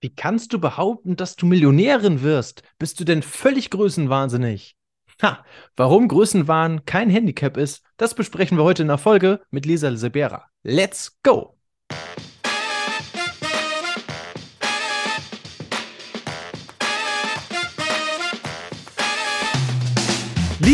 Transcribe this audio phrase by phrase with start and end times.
[0.00, 2.62] Wie kannst du behaupten, dass du Millionärin wirst?
[2.78, 4.76] Bist du denn völlig größenwahnsinnig?
[5.20, 9.94] Ha, warum Größenwahn kein Handicap ist, das besprechen wir heute in der Folge mit Lisa
[9.96, 10.44] Sebera.
[10.62, 11.57] Let's go!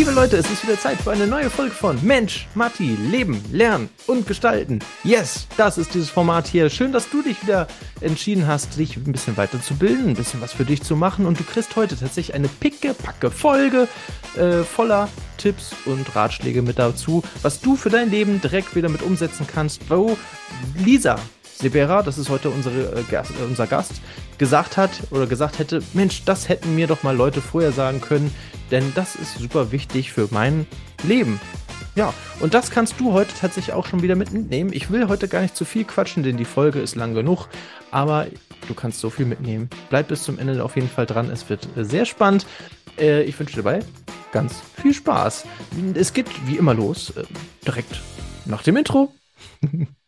[0.05, 3.89] Liebe Leute, es ist wieder Zeit für eine neue Folge von Mensch, Matti, Leben, Lernen
[4.05, 4.77] und Gestalten.
[5.03, 6.69] Yes, das ist dieses Format hier.
[6.69, 7.65] Schön, dass du dich wieder
[8.01, 11.25] entschieden hast, dich ein bisschen weiterzubilden, ein bisschen was für dich zu machen.
[11.25, 13.87] Und du kriegst heute tatsächlich eine picke-packe Folge
[14.37, 19.01] äh, voller Tipps und Ratschläge mit dazu, was du für dein Leben direkt wieder mit
[19.01, 19.89] umsetzen kannst.
[19.89, 20.15] Wo
[20.77, 21.17] Lisa
[21.57, 23.93] Sebera, das ist heute unsere, äh, äh, unser Gast,
[24.37, 28.33] gesagt hat oder gesagt hätte, Mensch, das hätten mir doch mal Leute vorher sagen können,
[28.71, 30.67] denn das ist super wichtig für mein
[31.03, 31.39] Leben.
[31.95, 34.71] Ja, und das kannst du heute tatsächlich auch schon wieder mitnehmen.
[34.73, 37.47] Ich will heute gar nicht zu viel quatschen, denn die Folge ist lang genug,
[37.91, 38.27] aber
[38.67, 39.69] du kannst so viel mitnehmen.
[39.89, 42.45] Bleib bis zum Ende auf jeden Fall dran, es wird äh, sehr spannend.
[42.97, 43.79] Äh, ich wünsche dir dabei
[44.33, 45.45] ganz viel Spaß.
[45.93, 47.23] Es geht wie immer los, äh,
[47.65, 48.01] direkt
[48.45, 49.13] nach dem Intro.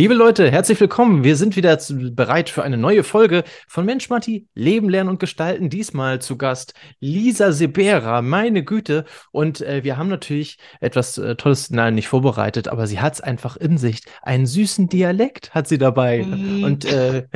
[0.00, 1.24] Liebe Leute, herzlich willkommen.
[1.24, 1.78] Wir sind wieder
[2.14, 5.68] bereit für eine neue Folge von Mensch Matti, Leben, Lernen und Gestalten.
[5.68, 9.04] Diesmal zu Gast Lisa Sebera, meine Güte.
[9.30, 13.20] Und äh, wir haben natürlich etwas äh, Tolles, nein, nicht vorbereitet, aber sie hat es
[13.20, 14.00] einfach in sich.
[14.22, 16.22] Einen süßen Dialekt hat sie dabei.
[16.22, 16.64] Mhm.
[16.64, 17.26] Und, äh,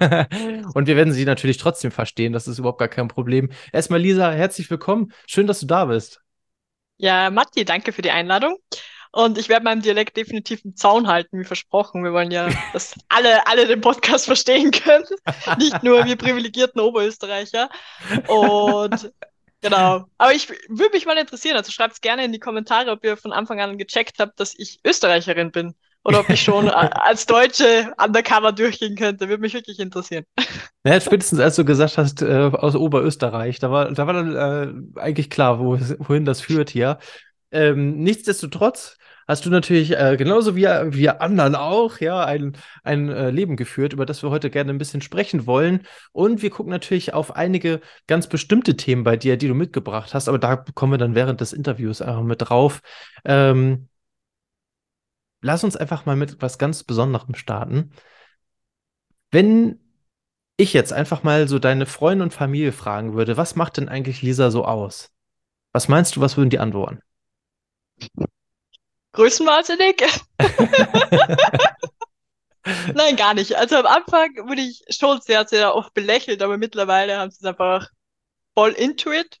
[0.72, 2.32] und wir werden sie natürlich trotzdem verstehen.
[2.32, 3.50] Das ist überhaupt gar kein Problem.
[3.70, 5.12] Erstmal, Lisa, herzlich willkommen.
[5.26, 6.22] Schön, dass du da bist.
[6.96, 8.56] Ja, Matti, danke für die Einladung.
[9.14, 12.02] Und ich werde meinem Dialekt definitiv einen Zaun halten, wie versprochen.
[12.02, 15.04] Wir wollen ja, dass alle, alle den Podcast verstehen können.
[15.58, 17.68] Nicht nur wir privilegierten Oberösterreicher.
[18.26, 19.12] Und
[19.60, 20.06] genau.
[20.16, 21.56] Aber ich würde mich mal interessieren.
[21.56, 24.54] Also schreibt es gerne in die Kommentare, ob ihr von Anfang an gecheckt habt, dass
[24.56, 25.74] ich Österreicherin bin.
[26.04, 29.28] Oder ob ich schon als Deutsche undercover durchgehen könnte.
[29.28, 30.24] Würde mich wirklich interessieren.
[30.84, 34.34] Ja, spätestens als du gesagt hast, äh, aus Oberösterreich, da war, da war dann
[34.96, 36.98] äh, eigentlich klar, wo, wohin das führt hier.
[37.52, 38.98] Ähm, nichtsdestotrotz
[39.28, 43.92] hast du natürlich äh, genauso wie wir anderen auch ja ein, ein äh, Leben geführt,
[43.92, 45.86] über das wir heute gerne ein bisschen sprechen wollen.
[46.12, 50.28] Und wir gucken natürlich auf einige ganz bestimmte Themen bei dir, die du mitgebracht hast,
[50.28, 52.80] aber da kommen wir dann während des Interviews einfach mit drauf.
[53.24, 53.88] Ähm,
[55.40, 57.92] lass uns einfach mal mit was ganz Besonderem starten.
[59.30, 59.78] Wenn
[60.56, 64.22] ich jetzt einfach mal so deine Freunde und Familie fragen würde, was macht denn eigentlich
[64.22, 65.10] Lisa so aus?
[65.72, 67.00] Was meinst du, was würden die antworten?
[69.12, 70.02] Größenwahnsinnig.
[72.94, 73.56] Nein, gar nicht.
[73.56, 77.44] Also am Anfang wurde ich schon sehr, sehr oft belächelt, aber mittlerweile haben sie es
[77.44, 77.88] einfach
[78.54, 79.40] voll into it.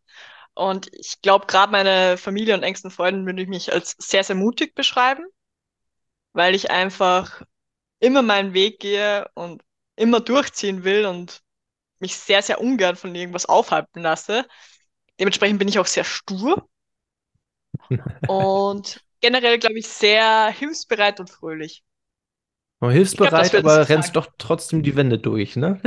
[0.54, 4.36] Und ich glaube, gerade meine Familie und engsten Freunde würde ich mich als sehr, sehr
[4.36, 5.24] mutig beschreiben,
[6.32, 7.42] weil ich einfach
[8.00, 9.62] immer meinen Weg gehe und
[9.96, 11.42] immer durchziehen will und
[12.00, 14.46] mich sehr, sehr ungern von irgendwas aufhalten lasse.
[15.20, 16.68] Dementsprechend bin ich auch sehr stur.
[18.28, 21.82] Und generell, glaube ich, sehr hilfsbereit und fröhlich.
[22.80, 25.80] Oh, hilfsbereit, glaub, aber rennst doch trotzdem die Wände durch, ne?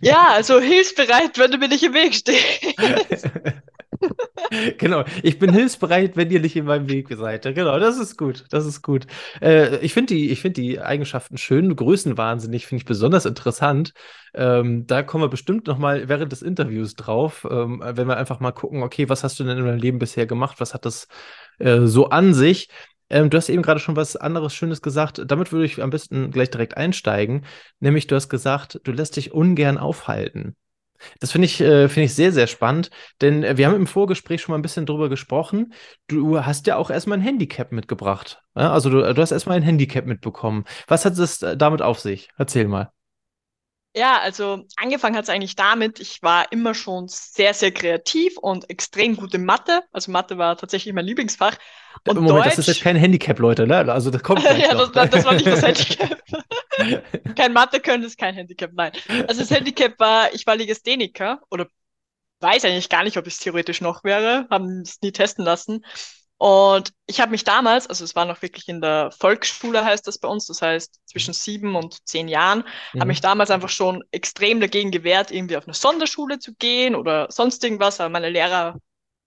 [0.00, 3.30] ja, also hilfsbereit, wenn du mir nicht im Weg stehst.
[4.78, 7.42] genau, ich bin hilfsbereit, wenn ihr nicht in meinem Weg seid.
[7.42, 9.06] Genau, das ist gut, das ist gut.
[9.40, 13.92] Äh, ich finde die, find die Eigenschaften schön, größenwahnsinnig, finde ich besonders interessant.
[14.34, 18.40] Ähm, da kommen wir bestimmt noch mal während des Interviews drauf, ähm, wenn wir einfach
[18.40, 20.60] mal gucken, okay, was hast du denn in deinem Leben bisher gemacht?
[20.60, 21.08] Was hat das
[21.58, 22.68] äh, so an sich.
[23.10, 25.22] Ähm, du hast eben gerade schon was anderes Schönes gesagt.
[25.26, 27.44] Damit würde ich am besten gleich direkt einsteigen.
[27.80, 30.56] Nämlich, du hast gesagt, du lässt dich ungern aufhalten.
[31.20, 32.90] Das finde ich, äh, find ich sehr, sehr spannend,
[33.20, 35.72] denn äh, wir haben im Vorgespräch schon mal ein bisschen drüber gesprochen.
[36.08, 38.42] Du hast ja auch erstmal ein Handicap mitgebracht.
[38.56, 38.72] Ja?
[38.72, 40.64] Also du, du hast erstmal ein Handicap mitbekommen.
[40.86, 42.28] Was hat es damit auf sich?
[42.36, 42.92] Erzähl mal.
[43.94, 48.70] Ja, also angefangen hat es eigentlich damit, ich war immer schon sehr, sehr kreativ und
[48.70, 49.82] extrem gut in Mathe.
[49.92, 51.56] Also Mathe war tatsächlich mein Lieblingsfach.
[52.08, 53.92] Und Moment, Deutsch, das ist jetzt kein Handicap, Leute, ne?
[53.92, 56.22] Also das kommt Ja, das, das, war nicht das Handicap.
[57.36, 58.92] kein Mathe können ist kein Handicap, nein.
[59.28, 61.66] Also das Handicap war, ich war Legastheniker oder
[62.40, 65.84] weiß eigentlich gar nicht, ob es theoretisch noch wäre, haben es nie testen lassen.
[66.42, 70.18] Und ich habe mich damals, also es war noch wirklich in der Volksschule, heißt das
[70.18, 72.98] bei uns, das heißt zwischen sieben und zehn Jahren, mhm.
[72.98, 77.28] habe mich damals einfach schon extrem dagegen gewehrt, irgendwie auf eine Sonderschule zu gehen oder
[77.30, 78.00] sonst irgendwas.
[78.00, 78.76] Aber meine Lehrer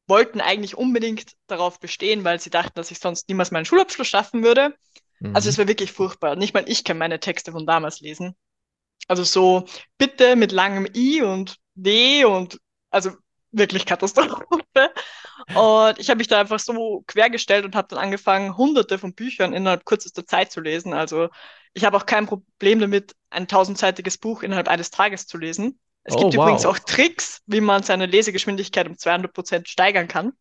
[0.08, 4.44] wollten eigentlich unbedingt darauf bestehen, weil sie dachten, dass ich sonst niemals meinen Schulabschluss schaffen
[4.44, 4.76] würde.
[5.22, 5.38] Mhm.
[5.38, 6.36] Also es war wirklich furchtbar.
[6.36, 8.36] Nicht mal ich kann meine Texte von damals lesen.
[9.08, 9.64] Also so
[9.98, 12.60] bitte mit langem I und W und
[12.90, 13.12] also
[13.58, 14.46] wirklich Katastrophe.
[15.54, 19.54] Und ich habe mich da einfach so quergestellt und habe dann angefangen, hunderte von Büchern
[19.54, 20.94] innerhalb kürzester Zeit zu lesen.
[20.94, 21.30] Also
[21.74, 25.80] ich habe auch kein Problem damit, ein tausendseitiges Buch innerhalb eines Tages zu lesen.
[26.04, 26.46] Es oh, gibt wow.
[26.46, 30.34] übrigens auch Tricks, wie man seine Lesegeschwindigkeit um 200 Prozent steigern kann.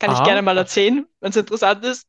[0.00, 0.18] Kann Aha.
[0.18, 2.08] ich gerne mal erzählen, wenn es interessant ist.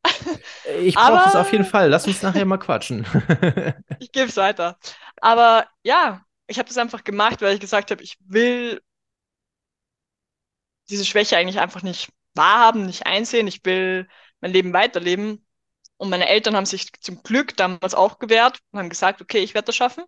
[0.80, 1.90] Ich brauche es auf jeden Fall.
[1.90, 3.06] Lass uns nachher mal quatschen.
[4.00, 4.78] ich gebe es weiter.
[5.22, 8.82] Aber ja, ich habe das einfach gemacht, weil ich gesagt habe, ich will
[10.90, 13.48] diese Schwäche eigentlich einfach nicht wahrhaben, nicht einsehen.
[13.48, 14.08] Ich will
[14.42, 15.46] mein Leben weiterleben.
[15.98, 19.54] Und meine Eltern haben sich zum Glück damals auch gewehrt und haben gesagt, okay, ich
[19.54, 20.04] werde das schaffen.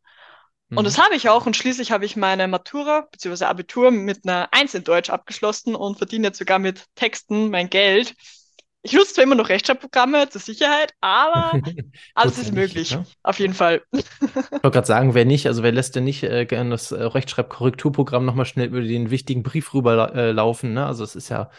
[0.69, 1.03] Und das mhm.
[1.03, 1.45] habe ich auch.
[1.45, 3.45] Und schließlich habe ich meine Matura bzw.
[3.45, 8.15] Abitur mit einer Eins in Deutsch abgeschlossen und verdiene jetzt sogar mit Texten mein Geld.
[8.87, 11.59] Ich nutze zwar immer noch Rechtschreibprogramme zur Sicherheit, aber
[12.15, 12.91] alles ist möglich.
[12.91, 13.05] Ne?
[13.21, 13.81] Auf jeden Fall.
[13.91, 17.03] ich wollte gerade sagen, wer nicht, also wer lässt denn nicht äh, gerne das äh,
[17.03, 20.69] Rechtschreibkorrekturprogramm nochmal schnell über den wichtigen Brief rüberlaufen?
[20.69, 20.85] Äh, ne?
[20.85, 21.49] Also es ist ja,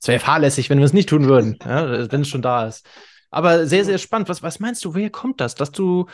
[0.00, 2.10] es wäre fahrlässig, wenn wir es nicht tun würden, ja?
[2.10, 2.88] wenn es schon da ist.
[3.30, 4.30] Aber sehr, sehr spannend.
[4.30, 6.06] Was, was meinst du, woher kommt das, dass du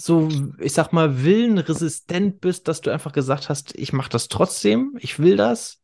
[0.00, 0.28] so,
[0.60, 5.18] ich sag mal, willenresistent bist, dass du einfach gesagt hast, ich mache das trotzdem, ich
[5.18, 5.79] will das?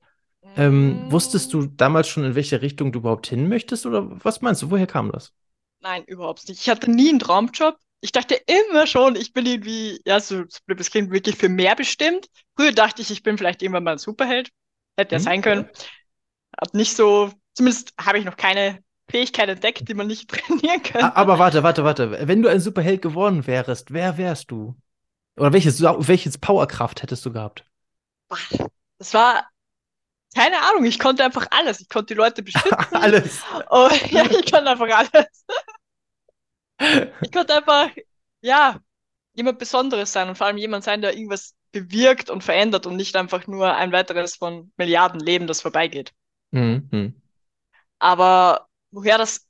[0.56, 4.62] Ähm, wusstest du damals schon, in welche Richtung du überhaupt hin möchtest oder was meinst
[4.62, 5.32] du, woher kam das?
[5.80, 6.60] Nein, überhaupt nicht.
[6.60, 7.76] Ich hatte nie einen Traumjob.
[8.00, 11.48] Ich dachte immer schon, ich bin irgendwie, ja, so, so blöd es klingt, wirklich für
[11.48, 12.28] mehr bestimmt.
[12.56, 14.50] Früher dachte ich, ich bin vielleicht irgendwann mal ein Superheld.
[14.96, 15.68] Hätte ja hm, sein können.
[16.58, 21.12] Hat nicht so, zumindest habe ich noch keine Fähigkeit entdeckt, die man nicht trainieren kann.
[21.12, 22.26] Aber warte, warte, warte.
[22.26, 24.74] Wenn du ein Superheld geworden wärst, wer wärst du?
[25.36, 27.64] Oder welches, welches Powerkraft hättest du gehabt?
[28.98, 29.46] Das war,
[30.36, 31.80] keine Ahnung, ich konnte einfach alles.
[31.80, 32.76] Ich konnte die Leute beschützen.
[32.92, 33.42] alles.
[33.70, 35.44] Oh, ja, ich konnte einfach alles.
[37.22, 37.90] ich konnte einfach,
[38.42, 38.78] ja,
[39.32, 43.16] jemand Besonderes sein und vor allem jemand sein, der irgendwas bewirkt und verändert und nicht
[43.16, 46.12] einfach nur ein weiteres von Milliarden Leben, das vorbeigeht.
[46.50, 47.20] Mhm.
[47.98, 49.46] Aber woher das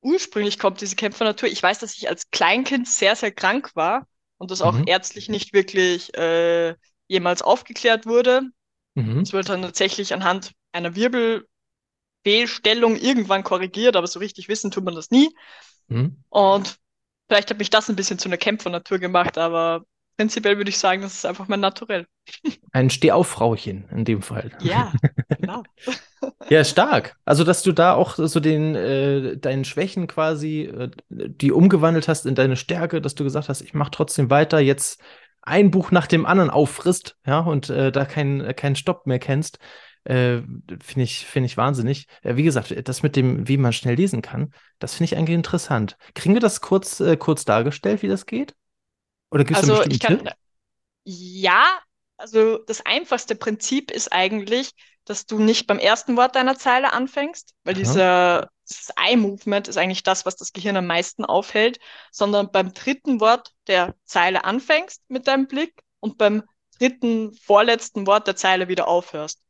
[0.00, 1.48] ursprünglich kommt, diese Kämpfernatur.
[1.48, 4.06] Ich weiß, dass ich als Kleinkind sehr, sehr krank war
[4.36, 4.86] und das auch mhm.
[4.86, 6.74] ärztlich nicht wirklich äh,
[7.08, 8.42] jemals aufgeklärt wurde.
[8.94, 9.20] Mhm.
[9.20, 14.94] Es wurde dann tatsächlich anhand einer Wirbelfehlstellung irgendwann korrigiert, aber so richtig wissen tut man
[14.94, 15.34] das nie.
[15.88, 16.16] Mhm.
[16.30, 16.78] Und
[17.28, 19.84] vielleicht hat mich das ein bisschen zu einer Kämpfernatur gemacht, aber
[20.16, 22.06] prinzipiell würde ich sagen, das ist einfach mein Naturell.
[22.72, 24.50] Ein Stehauffrauchen in dem Fall.
[24.60, 24.92] Ja,
[25.28, 25.62] genau.
[26.48, 27.16] ja, stark.
[27.24, 32.26] Also, dass du da auch so den, äh, deinen Schwächen quasi, äh, die umgewandelt hast
[32.26, 35.00] in deine Stärke, dass du gesagt hast, ich mache trotzdem weiter, jetzt
[35.46, 39.58] ein Buch nach dem anderen auffrisst, ja, und äh, da keinen keinen Stopp mehr kennst.
[40.04, 40.42] Äh,
[40.82, 42.06] finde ich, finde ich wahnsinnig.
[42.22, 45.34] Äh, wie gesagt, das mit dem, wie man schnell lesen kann, das finde ich eigentlich
[45.34, 45.96] interessant.
[46.14, 48.54] Kriegen wir das kurz, äh, kurz dargestellt, wie das geht?
[49.30, 50.32] Oder gibt es also, ich kann, Tipp?
[51.04, 51.64] Ja,
[52.16, 54.72] also das einfachste Prinzip ist eigentlich,
[55.04, 60.02] dass du nicht beim ersten Wort deiner Zeile anfängst, weil dieser, dieses Eye-Movement ist eigentlich
[60.02, 61.78] das, was das Gehirn am meisten aufhält,
[62.10, 66.42] sondern beim dritten Wort der Zeile anfängst mit deinem Blick und beim
[66.78, 69.40] dritten, vorletzten Wort der Zeile wieder aufhörst.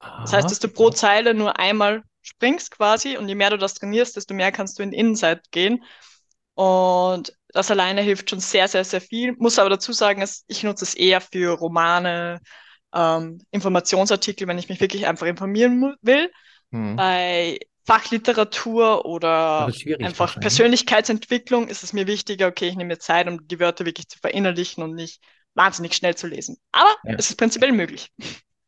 [0.00, 0.22] Aha.
[0.22, 3.74] Das heißt, dass du pro Zeile nur einmal springst quasi und je mehr du das
[3.74, 5.84] trainierst, desto mehr kannst du in Innenseite gehen.
[6.54, 9.34] Und das alleine hilft schon sehr, sehr, sehr viel.
[9.38, 12.40] Muss aber dazu sagen, ich nutze es eher für Romane,
[12.92, 16.30] ähm, Informationsartikel, wenn ich mich wirklich einfach informieren will.
[16.72, 16.96] Hm.
[16.96, 23.46] Bei Fachliteratur oder einfach Persönlichkeitsentwicklung ist es mir wichtiger, okay, ich nehme mir Zeit, um
[23.46, 25.20] die Wörter wirklich zu verinnerlichen und nicht
[25.54, 26.58] wahnsinnig schnell zu lesen.
[26.72, 27.14] Aber ja.
[27.18, 28.10] es ist prinzipiell möglich.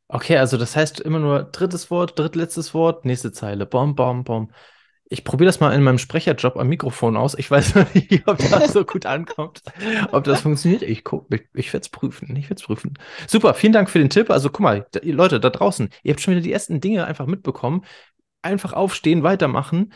[0.09, 3.64] Okay, also das heißt immer nur drittes Wort, drittletztes Wort, nächste Zeile.
[3.64, 4.50] Bom, bom, bom.
[5.04, 7.35] Ich probiere das mal in meinem Sprecherjob am Mikrofon aus.
[7.35, 9.62] Ich weiß nicht, ob das so gut ankommt,
[10.11, 10.83] ob das funktioniert.
[10.83, 12.35] Ich gucke, ich, ich werde es prüfen.
[12.37, 12.95] Ich werde es prüfen.
[13.26, 14.31] Super, vielen Dank für den Tipp.
[14.31, 17.85] Also guck mal, Leute da draußen, ihr habt schon wieder die ersten Dinge einfach mitbekommen.
[18.42, 19.92] Einfach aufstehen, weitermachen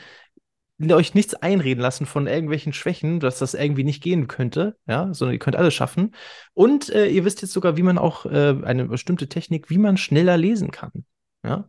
[0.90, 5.34] euch nichts einreden lassen von irgendwelchen Schwächen, dass das irgendwie nicht gehen könnte, ja, sondern
[5.34, 6.14] ihr könnt alles schaffen.
[6.52, 9.96] Und äh, ihr wisst jetzt sogar, wie man auch äh, eine bestimmte Technik, wie man
[9.96, 11.04] schneller lesen kann,
[11.44, 11.68] ja.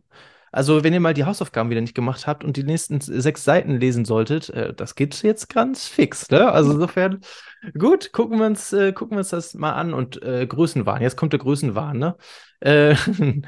[0.50, 3.76] Also, wenn ihr mal die Hausaufgaben wieder nicht gemacht habt und die nächsten sechs Seiten
[3.76, 6.30] lesen solltet, äh, das geht jetzt ganz fix.
[6.30, 6.50] Ne?
[6.50, 7.20] Also insofern,
[7.78, 11.02] gut, gucken wir uns, äh, gucken wir uns das mal an und äh, Größenwahn.
[11.02, 12.16] Jetzt kommt der Größenwahn, ne?
[12.60, 12.94] Äh,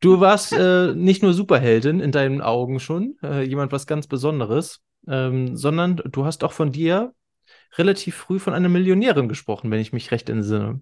[0.00, 4.80] du warst äh, nicht nur Superheldin in deinen Augen schon, äh, jemand was ganz Besonderes,
[5.08, 7.12] ähm, sondern du hast auch von dir
[7.76, 10.80] relativ früh von einer Millionärin gesprochen, wenn ich mich recht entsinne.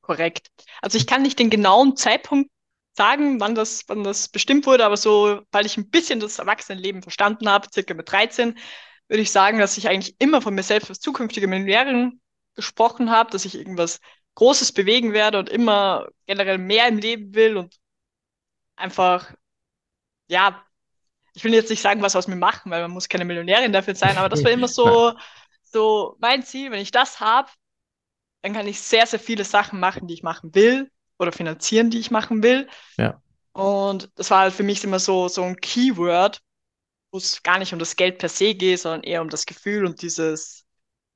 [0.00, 0.48] Korrekt.
[0.80, 2.50] Also ich kann nicht den genauen Zeitpunkt
[2.96, 7.02] sagen, wann das, wann das bestimmt wurde, aber so, weil ich ein bisschen das Erwachsenenleben
[7.02, 8.58] verstanden habe, circa mit 13,
[9.08, 12.20] würde ich sagen, dass ich eigentlich immer von mir selbst als zukünftige Millionärin
[12.54, 14.00] gesprochen habe, dass ich irgendwas
[14.34, 17.76] Großes bewegen werde und immer generell mehr im Leben will und
[18.76, 19.34] einfach,
[20.28, 20.64] ja,
[21.34, 23.94] ich will jetzt nicht sagen, was aus mir machen, weil man muss keine Millionärin dafür
[23.94, 25.12] sein, aber das war immer so,
[25.62, 26.70] so mein Ziel.
[26.70, 27.50] Wenn ich das habe,
[28.42, 32.00] dann kann ich sehr, sehr viele Sachen machen, die ich machen will oder finanzieren, die
[32.00, 32.68] ich machen will.
[32.96, 33.20] Ja.
[33.52, 36.40] Und das war halt für mich immer so, so ein Keyword,
[37.10, 39.84] wo es gar nicht um das Geld per se geht, sondern eher um das Gefühl
[39.84, 40.64] und dieses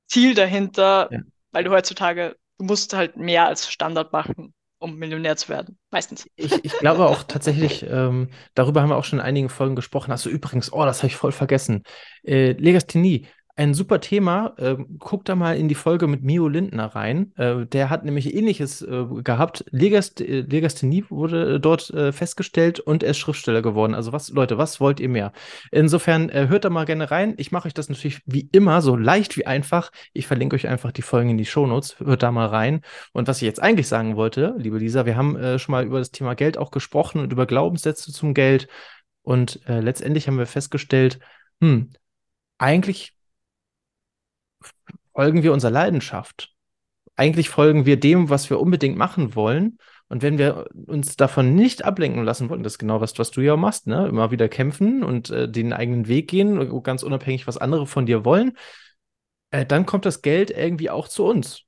[0.07, 1.19] Ziel dahinter, ja.
[1.51, 6.27] weil du heutzutage, du musst halt mehr als Standard machen, um Millionär zu werden, meistens.
[6.35, 10.13] Ich, ich glaube auch tatsächlich, ähm, darüber haben wir auch schon in einigen Folgen gesprochen.
[10.23, 11.83] Du übrigens, oh, das habe ich voll vergessen.
[12.23, 14.53] Äh, Legasthenie, ein super Thema.
[14.57, 17.31] Ähm, guck da mal in die Folge mit Mio Lindner rein.
[17.37, 19.63] Äh, der hat nämlich ähnliches äh, gehabt.
[19.71, 23.95] Legast äh, Legasthenie wurde äh, dort äh, festgestellt und er ist Schriftsteller geworden.
[23.95, 25.31] Also was, Leute, was wollt ihr mehr?
[25.71, 27.33] Insofern äh, hört da mal gerne rein.
[27.37, 29.91] Ich mache euch das natürlich wie immer so leicht wie einfach.
[30.11, 31.99] Ich verlinke euch einfach die Folgen in die Shownotes.
[31.99, 32.81] Hört da mal rein.
[33.13, 36.11] Und was ich jetzt eigentlich sagen wollte, liebe Lisa, wir haben schon mal über das
[36.11, 38.67] Thema Geld auch gesprochen und über Glaubenssätze zum Geld.
[39.21, 41.19] Und letztendlich haben wir festgestellt,
[41.61, 41.91] hm,
[42.57, 43.14] eigentlich
[45.13, 46.53] folgen wir unserer Leidenschaft.
[47.15, 49.77] Eigentlich folgen wir dem, was wir unbedingt machen wollen.
[50.07, 53.41] Und wenn wir uns davon nicht ablenken lassen wollen, das ist genau was, was du
[53.41, 54.07] ja machst, ne?
[54.07, 58.23] Immer wieder kämpfen und äh, den eigenen Weg gehen, ganz unabhängig, was andere von dir
[58.25, 58.55] wollen,
[59.51, 61.63] äh, dann kommt das Geld irgendwie auch zu uns.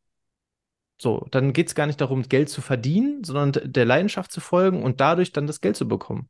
[0.99, 4.83] So, dann geht es gar nicht darum, Geld zu verdienen, sondern der Leidenschaft zu folgen
[4.83, 6.29] und dadurch dann das Geld zu bekommen.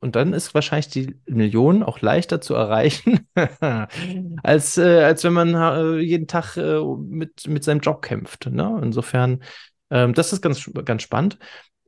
[0.00, 3.26] Und dann ist wahrscheinlich die Million auch leichter zu erreichen,
[4.42, 8.46] als, äh, als wenn man äh, jeden Tag äh, mit, mit seinem Job kämpft.
[8.46, 8.80] Ne?
[8.82, 9.42] Insofern,
[9.90, 11.38] ähm, das ist ganz, ganz spannend.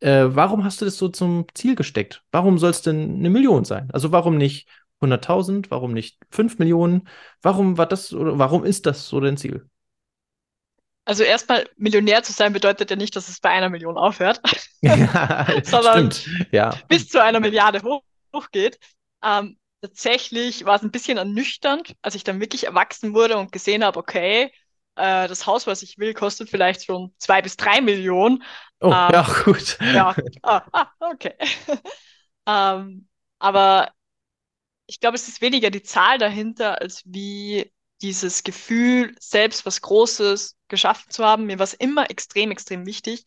[0.01, 2.25] Äh, warum hast du das so zum Ziel gesteckt?
[2.33, 3.89] Warum soll es denn eine Million sein?
[3.93, 4.69] Also warum nicht
[5.01, 5.71] 100.000?
[5.71, 7.09] Warum nicht 5 Millionen?
[7.43, 9.69] Warum war das oder warum ist das so dein Ziel?
[11.11, 14.41] Also erstmal Millionär zu sein bedeutet ja nicht, dass es bei einer Million aufhört,
[14.81, 16.15] ja, sondern.
[16.53, 16.73] Ja.
[16.87, 18.79] bis zu einer Milliarde hoch, hochgeht.
[19.21, 23.83] Ähm, tatsächlich war es ein bisschen ernüchternd, als ich dann wirklich erwachsen wurde und gesehen
[23.83, 24.53] habe, okay,
[24.95, 28.45] äh, das Haus, was ich will, kostet vielleicht schon zwei bis drei Millionen.
[28.79, 29.79] Oh, ähm, ja, gut.
[29.81, 30.15] Ja,
[30.45, 31.35] ah, ah okay.
[32.47, 33.09] ähm,
[33.41, 33.91] aber
[34.87, 37.69] ich glaube, es ist weniger die Zahl dahinter, als wie
[38.03, 41.47] dieses Gefühl, selbst was Großes geschaffen zu haben.
[41.47, 43.25] Mir war es immer extrem, extrem wichtig,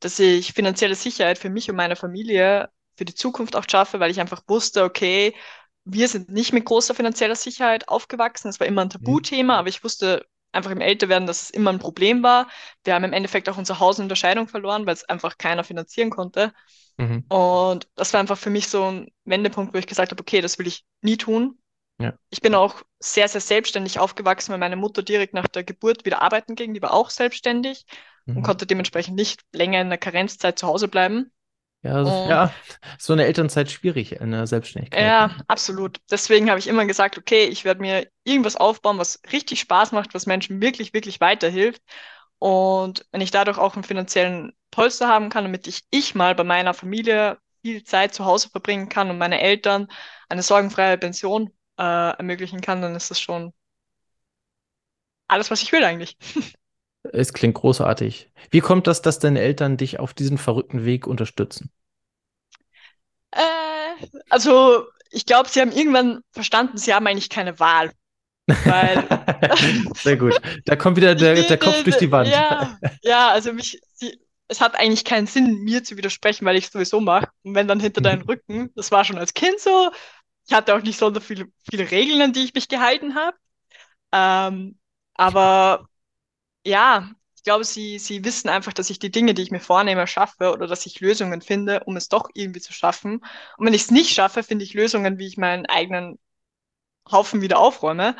[0.00, 4.10] dass ich finanzielle Sicherheit für mich und meine Familie für die Zukunft auch schaffe, weil
[4.10, 5.34] ich einfach wusste, okay,
[5.84, 8.48] wir sind nicht mit großer finanzieller Sicherheit aufgewachsen.
[8.48, 9.58] Es war immer ein Tabuthema, mhm.
[9.58, 12.48] aber ich wusste einfach im Älterwerden, dass es immer ein Problem war.
[12.84, 15.64] Wir haben im Endeffekt auch unser Haus in der Scheidung verloren, weil es einfach keiner
[15.64, 16.52] finanzieren konnte.
[16.96, 17.24] Mhm.
[17.28, 20.58] Und das war einfach für mich so ein Wendepunkt, wo ich gesagt habe, okay, das
[20.58, 21.58] will ich nie tun.
[21.98, 22.14] Ja.
[22.30, 26.22] Ich bin auch sehr, sehr selbstständig aufgewachsen, weil meine Mutter direkt nach der Geburt wieder
[26.22, 26.74] arbeiten ging.
[26.74, 27.86] Die war auch selbstständig
[28.26, 28.38] mhm.
[28.38, 31.30] und konnte dementsprechend nicht länger in der Karenzzeit zu Hause bleiben.
[31.82, 32.50] Ja, so, ja,
[32.98, 35.02] so eine Elternzeit schwierig in der Selbstständigkeit.
[35.02, 36.00] Ja, absolut.
[36.10, 40.14] Deswegen habe ich immer gesagt, okay, ich werde mir irgendwas aufbauen, was richtig Spaß macht,
[40.14, 41.82] was Menschen wirklich, wirklich weiterhilft.
[42.38, 46.42] Und wenn ich dadurch auch einen finanziellen Polster haben kann, damit ich, ich mal bei
[46.42, 49.88] meiner Familie viel Zeit zu Hause verbringen kann und meine Eltern
[50.30, 53.52] eine sorgenfreie Pension äh, ermöglichen kann, dann ist das schon
[55.28, 56.16] alles, was ich will eigentlich.
[57.12, 58.30] Es klingt großartig.
[58.50, 61.70] Wie kommt das, dass deine Eltern dich auf diesen verrückten Weg unterstützen?
[63.30, 63.42] Äh,
[64.30, 67.92] also, ich glaube, sie haben irgendwann verstanden, sie haben eigentlich keine Wahl.
[68.46, 69.06] Weil
[69.96, 70.40] Sehr gut.
[70.64, 72.28] Da kommt wieder der, der Kopf durch die Wand.
[72.28, 76.66] Ja, ja also mich, sie, es hat eigentlich keinen Sinn, mir zu widersprechen, weil ich
[76.66, 77.28] es sowieso mache.
[77.42, 78.28] Und wenn dann hinter deinen mhm.
[78.28, 79.90] Rücken, das war schon als Kind so,
[80.46, 83.36] ich hatte auch nicht so viele, viele Regeln, an die ich mich gehalten habe.
[84.12, 84.78] Ähm,
[85.14, 85.88] aber
[86.66, 90.06] ja, ich glaube, sie, sie wissen einfach, dass ich die Dinge, die ich mir vornehme,
[90.06, 93.16] schaffe oder dass ich Lösungen finde, um es doch irgendwie zu schaffen.
[93.58, 96.18] Und wenn ich es nicht schaffe, finde ich Lösungen, wie ich meinen eigenen
[97.10, 98.16] Haufen wieder aufräume.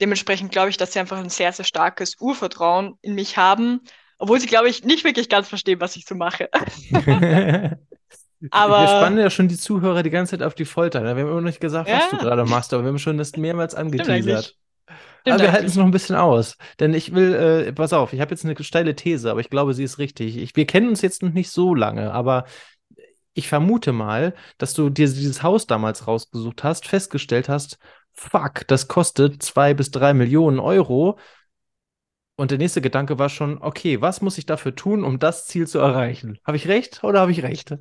[0.00, 3.80] Dementsprechend glaube ich, dass sie einfach ein sehr, sehr starkes Urvertrauen in mich haben,
[4.18, 6.50] obwohl sie, glaube ich, nicht wirklich ganz verstehen, was ich so mache.
[8.50, 11.00] Aber wir spannen ja schon die Zuhörer die ganze Zeit auf die Folter.
[11.00, 11.16] Ne?
[11.16, 11.98] Wir haben immer noch nicht gesagt, ja.
[11.98, 14.54] was du gerade machst, aber wir haben schon das mehrmals angeteasert.
[15.26, 16.56] Aber wir halten es noch ein bisschen aus.
[16.80, 19.74] Denn ich will, äh, pass auf, ich habe jetzt eine steile These, aber ich glaube,
[19.74, 20.36] sie ist richtig.
[20.36, 22.44] Ich, wir kennen uns jetzt noch nicht so lange, aber
[23.34, 27.78] ich vermute mal, dass du dir dieses Haus damals rausgesucht hast, festgestellt hast,
[28.12, 31.18] fuck, das kostet zwei bis drei Millionen Euro.
[32.36, 35.66] Und der nächste Gedanke war schon, okay, was muss ich dafür tun, um das Ziel
[35.66, 36.38] zu erreichen?
[36.44, 37.76] Habe ich recht oder habe ich recht?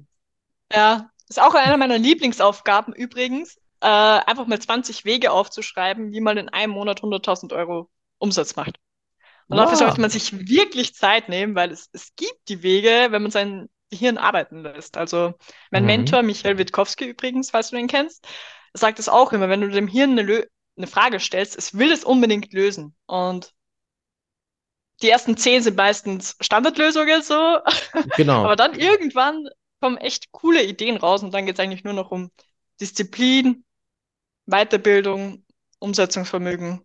[0.73, 6.37] Ja, ist auch einer meiner Lieblingsaufgaben übrigens, äh, einfach mal 20 Wege aufzuschreiben, wie man
[6.37, 8.79] in einem Monat 100.000 Euro Umsatz macht.
[9.47, 9.65] Und wow.
[9.65, 13.31] dafür sollte man sich wirklich Zeit nehmen, weil es, es gibt die Wege, wenn man
[13.31, 14.97] sein Gehirn arbeiten lässt.
[14.97, 15.33] Also
[15.71, 15.87] mein mhm.
[15.87, 18.27] Mentor, Michael Witkowski übrigens, falls du den kennst,
[18.73, 20.45] sagt es auch immer, wenn du dem Hirn eine,
[20.75, 22.95] eine Frage stellst, es will es unbedingt lösen.
[23.05, 23.53] Und
[25.01, 27.59] die ersten zehn sind meistens Standardlösungen so.
[28.17, 28.43] Genau.
[28.43, 29.47] Aber dann irgendwann
[29.79, 32.31] kommen echt coole Ideen raus und dann geht es eigentlich nur noch um
[32.79, 33.63] Disziplin,
[34.45, 35.45] Weiterbildung,
[35.79, 36.81] Umsetzungsvermögen.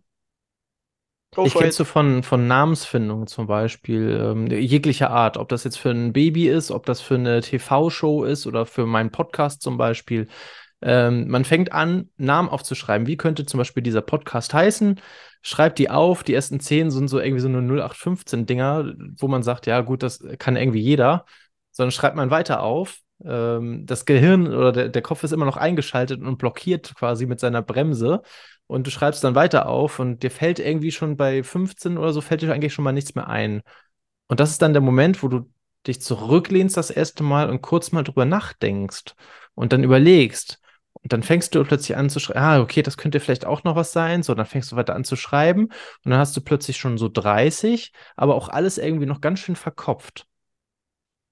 [1.33, 5.79] Go ich kennst du von, von Namensfindung zum Beispiel, ähm, jeglicher Art, ob das jetzt
[5.79, 9.77] für ein Baby ist, ob das für eine TV-Show ist oder für meinen Podcast zum
[9.77, 10.27] Beispiel.
[10.83, 13.07] Ähm, man fängt an, Namen aufzuschreiben.
[13.07, 14.99] Wie könnte zum Beispiel dieser Podcast heißen?
[15.41, 16.23] Schreibt die auf.
[16.23, 20.23] Die ersten zehn sind so irgendwie so eine 0815-Dinger, wo man sagt, ja, gut, das
[20.37, 21.25] kann irgendwie jeder.
[21.73, 22.99] Sondern schreibt man weiter auf.
[23.25, 27.41] Ähm, das Gehirn oder der, der Kopf ist immer noch eingeschaltet und blockiert quasi mit
[27.41, 28.21] seiner Bremse.
[28.67, 32.21] Und du schreibst dann weiter auf und dir fällt irgendwie schon bei 15 oder so,
[32.21, 33.61] fällt dir eigentlich schon mal nichts mehr ein.
[34.27, 35.51] Und das ist dann der Moment, wo du
[35.85, 39.15] dich zurücklehnst das erste Mal und kurz mal drüber nachdenkst
[39.53, 40.59] und dann überlegst,
[41.03, 43.75] und dann fängst du plötzlich an zu schreiben, ah, okay, das könnte vielleicht auch noch
[43.75, 44.23] was sein.
[44.23, 47.09] So, dann fängst du weiter an zu schreiben und dann hast du plötzlich schon so
[47.09, 50.27] 30, aber auch alles irgendwie noch ganz schön verkopft.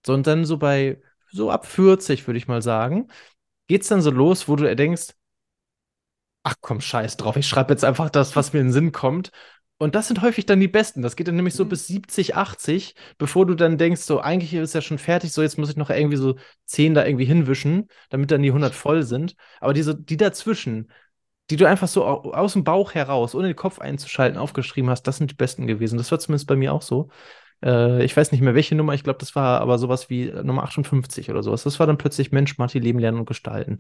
[0.06, 3.10] So, und dann so bei, so ab 40, würde ich mal sagen,
[3.68, 5.14] geht es dann so los, wo du denkst,
[6.44, 9.32] ach komm, scheiß drauf, ich schreibe jetzt einfach das, was mir in den Sinn kommt
[9.82, 11.02] und das sind häufig dann die besten.
[11.02, 11.70] Das geht dann nämlich so mhm.
[11.70, 15.58] bis 70, 80, bevor du dann denkst, so eigentlich ist ja schon fertig, so jetzt
[15.58, 19.36] muss ich noch irgendwie so 10 da irgendwie hinwischen, damit dann die 100 voll sind.
[19.60, 20.92] Aber diese, die dazwischen,
[21.50, 25.18] die du einfach so aus dem Bauch heraus, ohne den Kopf einzuschalten, aufgeschrieben hast, das
[25.18, 25.98] sind die besten gewesen.
[25.98, 27.10] Das war zumindest bei mir auch so.
[27.64, 30.64] Äh, ich weiß nicht mehr welche Nummer, ich glaube, das war aber sowas wie Nummer
[30.64, 31.64] 58 oder sowas.
[31.64, 33.80] Das war dann plötzlich Mensch, Marti, Leben, Lernen und Gestalten.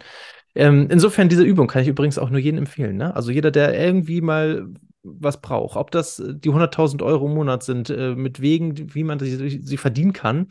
[0.55, 2.97] Ähm, insofern, diese Übung kann ich übrigens auch nur jedem empfehlen.
[2.97, 3.15] Ne?
[3.15, 4.67] Also jeder, der irgendwie mal
[5.03, 5.77] was braucht.
[5.77, 9.61] Ob das äh, die 100.000 Euro im Monat sind, äh, mit Wegen, wie man sie,
[9.61, 10.47] sie verdienen kann,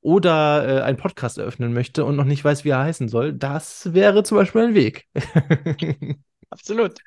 [0.00, 3.94] oder äh, einen Podcast eröffnen möchte und noch nicht weiß, wie er heißen soll, das
[3.94, 5.06] wäre zum Beispiel ein Weg.
[6.50, 6.98] Absolut.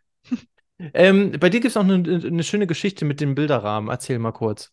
[0.94, 3.90] Ähm, bei dir gibt es auch eine, eine, schöne Geschichte mit dem Bilderrahmen.
[3.90, 4.72] Erzähl mal kurz.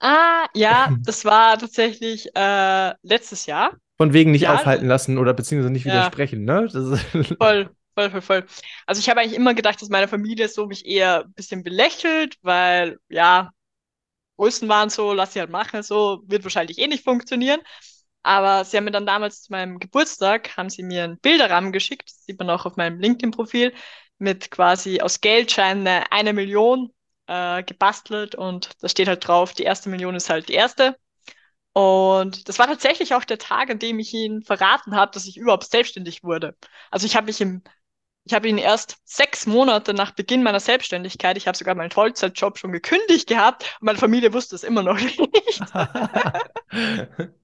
[0.00, 3.72] Ah, ja, das war tatsächlich äh, letztes Jahr.
[3.96, 5.92] Von wegen nicht ja, aufhalten lassen oder beziehungsweise nicht ja.
[5.92, 6.68] widersprechen, ne?
[7.38, 7.70] Voll.
[7.96, 8.46] Voll, voll, voll.
[8.86, 12.36] Also ich habe eigentlich immer gedacht, dass meine Familie so mich eher ein bisschen belächelt,
[12.42, 13.50] weil ja,
[14.36, 17.60] Größen waren so, lass sie halt machen, so wird wahrscheinlich eh nicht funktionieren.
[18.22, 22.08] Aber sie haben mir dann damals zu meinem Geburtstag, haben sie mir einen Bilderrahmen geschickt,
[22.10, 23.74] das sieht man auch auf meinem LinkedIn-Profil,
[24.18, 26.90] mit quasi aus Geldscheinen eine Million
[27.26, 30.96] äh, gebastelt und da steht halt drauf, die erste Million ist halt die erste.
[31.72, 35.36] Und das war tatsächlich auch der Tag, an dem ich ihnen verraten habe, dass ich
[35.36, 36.56] überhaupt selbstständig wurde.
[36.90, 37.62] Also ich habe mich im
[38.26, 42.58] ich habe ihn erst sechs Monate nach Beginn meiner Selbstständigkeit, ich habe sogar meinen Vollzeitjob
[42.58, 45.20] schon gekündigt gehabt und meine Familie wusste es immer noch nicht.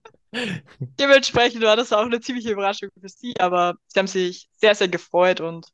[0.99, 4.89] Dementsprechend war das auch eine ziemliche Überraschung für sie, aber sie haben sich sehr, sehr
[4.89, 5.67] gefreut und.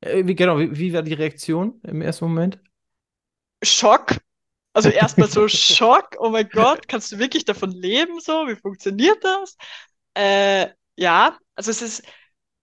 [0.00, 2.58] Äh, wie, genau, wie, wie war die Reaktion im ersten Moment?
[3.62, 4.18] Schock.
[4.72, 8.46] Also erstmal so Schock, oh mein Gott, kannst du wirklich davon leben so?
[8.48, 9.56] Wie funktioniert das?
[10.14, 12.02] Äh, ja, also es ist,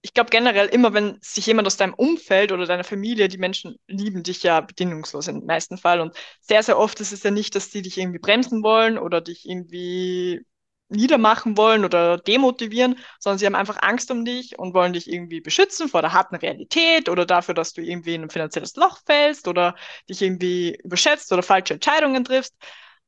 [0.01, 3.77] ich glaube generell immer, wenn sich jemand aus deinem Umfeld oder deiner Familie, die Menschen
[3.87, 6.01] lieben dich ja bedingungslos im meisten Fall.
[6.01, 9.21] Und sehr, sehr oft ist es ja nicht, dass sie dich irgendwie bremsen wollen oder
[9.21, 10.41] dich irgendwie
[10.89, 15.41] niedermachen wollen oder demotivieren, sondern sie haben einfach Angst um dich und wollen dich irgendwie
[15.41, 19.47] beschützen vor der harten Realität oder dafür, dass du irgendwie in ein finanzielles Loch fällst
[19.47, 19.75] oder
[20.09, 22.55] dich irgendwie überschätzt oder falsche Entscheidungen triffst.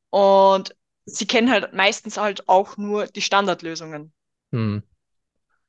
[0.10, 4.14] Und sie kennen halt meistens halt auch nur die Standardlösungen.
[4.52, 4.84] Hm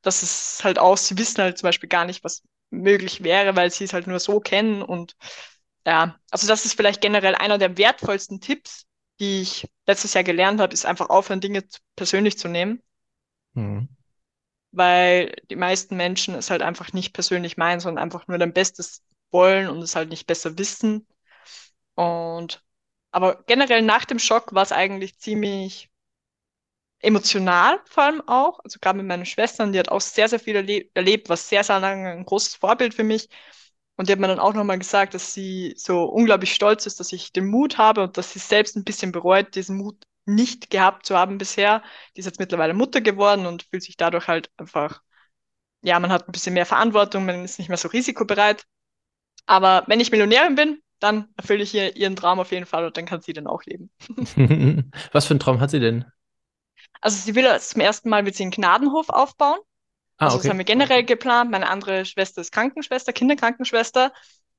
[0.07, 3.71] das ist halt auch, sie wissen halt zum Beispiel gar nicht, was möglich wäre, weil
[3.71, 4.83] sie es halt nur so kennen.
[4.83, 5.17] Und
[5.85, 8.87] ja, also das ist vielleicht generell einer der wertvollsten Tipps,
[9.21, 11.65] die ich letztes Jahr gelernt habe, ist einfach aufhören, Dinge
[11.97, 12.83] persönlich zu nehmen.
[13.55, 13.89] Mhm.
[14.73, 19.03] Weil die meisten Menschen es halt einfach nicht persönlich meinen, sondern einfach nur dein Bestes
[19.31, 21.07] wollen und es halt nicht besser wissen.
[21.95, 22.63] Und
[23.11, 25.91] aber generell nach dem Schock war es eigentlich ziemlich
[27.01, 28.61] emotional vor allem auch.
[28.65, 31.65] Also gerade mit meinen Schwestern, die hat auch sehr, sehr viel erleb erlebt, was sehr,
[31.65, 33.29] sehr lange ein großes Vorbild für mich.
[33.97, 37.13] Und die hat mir dann auch nochmal gesagt, dass sie so unglaublich stolz ist, dass
[37.13, 41.07] ich den Mut habe und dass sie selbst ein bisschen bereut, diesen Mut nicht gehabt
[41.07, 41.83] zu haben bisher.
[42.15, 45.03] Die ist jetzt mittlerweile Mutter geworden und fühlt sich dadurch halt einfach,
[45.83, 48.65] ja, man hat ein bisschen mehr Verantwortung, man ist nicht mehr so risikobereit.
[49.47, 52.97] Aber wenn ich Millionärin bin, dann erfülle ich ihr ihren Traum auf jeden Fall und
[52.97, 53.91] dann kann sie dann auch leben.
[55.13, 56.05] Was für einen Traum hat sie denn?
[57.01, 59.59] Also sie will zum ersten Mal wird sie einen Gnadenhof aufbauen.
[60.19, 60.49] Ah, also okay.
[60.49, 61.51] das haben wir generell geplant.
[61.51, 64.13] Meine andere Schwester ist Krankenschwester, Kinderkrankenschwester.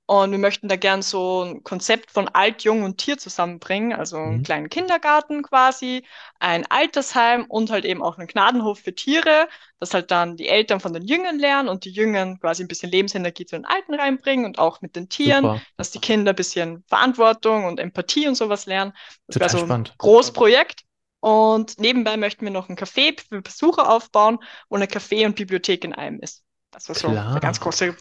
[0.10, 3.92] Und wir möchten da gern so ein Konzept von Alt, Jung und Tier zusammenbringen.
[3.92, 4.44] Also einen Mhm.
[4.44, 6.06] kleinen Kindergarten quasi,
[6.40, 10.80] ein Altersheim und halt eben auch einen Gnadenhof für Tiere, dass halt dann die Eltern
[10.80, 14.46] von den Jüngern lernen und die Jüngern quasi ein bisschen Lebensenergie zu den Alten reinbringen
[14.46, 15.66] und auch mit den Tieren, Super.
[15.76, 18.94] dass die Kinder ein bisschen Verantwortung und Empathie und sowas lernen.
[19.28, 19.98] Das wäre so ein spannend.
[19.98, 20.84] Großprojekt.
[21.28, 25.84] Und nebenbei möchten wir noch ein Café für Besucher aufbauen, wo eine Café und Bibliothek
[25.84, 26.46] in einem ist.
[26.72, 27.34] Das war so Klar.
[27.34, 27.98] der ganz große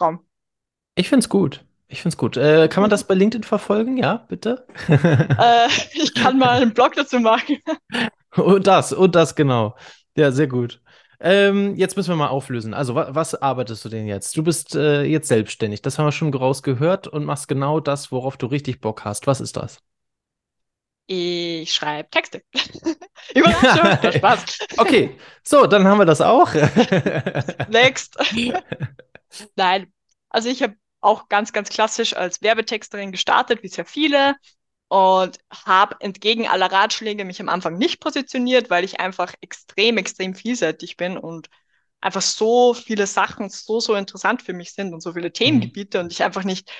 [0.00, 0.26] Raum.
[0.96, 1.64] Ich find's gut.
[1.86, 2.36] Ich find's gut.
[2.36, 3.98] Äh, kann man das bei LinkedIn verfolgen?
[3.98, 4.66] Ja, bitte.
[4.88, 7.58] Äh, ich kann mal einen Blog dazu machen.
[8.34, 9.76] Und das, und das, genau.
[10.16, 10.80] Ja, sehr gut.
[11.20, 12.74] Ähm, jetzt müssen wir mal auflösen.
[12.74, 14.36] Also, wa was arbeitest du denn jetzt?
[14.36, 15.82] Du bist äh, jetzt selbstständig.
[15.82, 19.26] Das haben wir schon rausgehört und machst genau das, worauf du richtig Bock hast.
[19.26, 19.80] Was ist das?
[21.12, 22.44] Ich schreibe Texte.
[23.34, 24.44] Überraschung, das Spaß.
[24.76, 26.54] Okay, so, dann haben wir das auch.
[27.68, 28.16] Next.
[29.56, 29.92] Nein,
[30.28, 34.36] also ich habe auch ganz, ganz klassisch als Werbetexterin gestartet, wie sehr viele,
[34.86, 40.36] und habe entgegen aller Ratschläge mich am Anfang nicht positioniert, weil ich einfach extrem, extrem
[40.36, 41.48] vielseitig bin und
[42.00, 46.12] einfach so viele Sachen so, so interessant für mich sind und so viele Themengebiete und
[46.12, 46.70] ich einfach nicht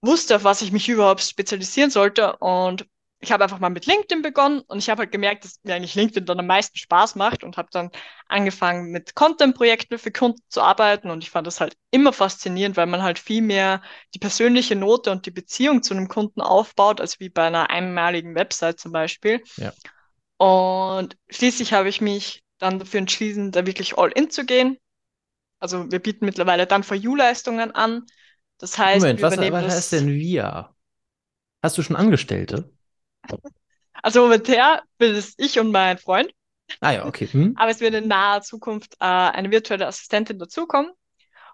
[0.00, 2.36] wusste, auf was ich mich überhaupt spezialisieren sollte.
[2.38, 2.86] Und
[3.18, 5.94] ich habe einfach mal mit LinkedIn begonnen und ich habe halt gemerkt, dass mir eigentlich
[5.94, 7.90] LinkedIn dann am meisten Spaß macht und habe dann
[8.28, 12.86] angefangen mit Content-Projekten für Kunden zu arbeiten und ich fand das halt immer faszinierend, weil
[12.86, 13.80] man halt viel mehr
[14.14, 18.34] die persönliche Note und die Beziehung zu einem Kunden aufbaut, als wie bei einer einmaligen
[18.34, 19.42] Website zum Beispiel.
[19.56, 19.72] Ja.
[20.36, 24.76] Und schließlich habe ich mich dann dafür entschieden, da wirklich all in zu gehen.
[25.58, 28.04] Also wir bieten mittlerweile dann for You-Leistungen an.
[28.58, 30.74] Das heißt, Moment, was, was heißt denn wir?
[31.62, 32.75] Hast du schon Angestellte?
[34.02, 36.32] Also momentan bin es ich und mein Freund,
[36.80, 37.26] Ah ja, okay.
[37.26, 37.56] Hm?
[37.56, 40.92] aber es wird in naher Zukunft äh, eine virtuelle Assistentin dazukommen.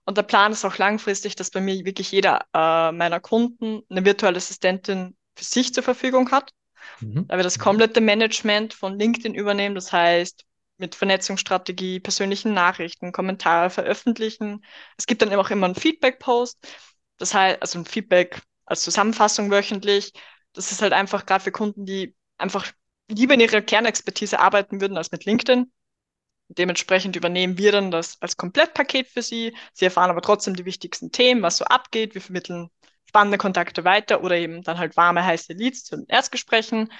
[0.04, 4.04] Und der Plan ist auch langfristig, dass bei mir wirklich jeder äh, meiner Kunden eine
[4.04, 6.52] virtuelle Assistentin für sich zur Verfügung hat,
[7.00, 7.26] Mhm.
[7.28, 9.74] da wir das komplette Management von LinkedIn übernehmen.
[9.74, 10.44] Das heißt,
[10.78, 14.64] mit Vernetzungsstrategie, persönlichen Nachrichten, Kommentare veröffentlichen.
[14.98, 16.58] Es gibt dann auch immer einen Feedback-Post.
[17.18, 20.12] Das heißt, also ein Feedback als Zusammenfassung wöchentlich.
[20.52, 22.70] Das ist halt einfach gerade für Kunden, die einfach
[23.08, 25.72] lieber in ihrer Kernexpertise arbeiten würden als mit LinkedIn.
[26.48, 29.56] Dementsprechend übernehmen wir dann das als Komplettpaket für sie.
[29.72, 32.14] Sie erfahren aber trotzdem die wichtigsten Themen, was so abgeht.
[32.14, 32.70] Wir vermitteln
[33.06, 36.92] spannende Kontakte weiter oder eben dann halt warme, heiße Leads zu den Erstgesprächen.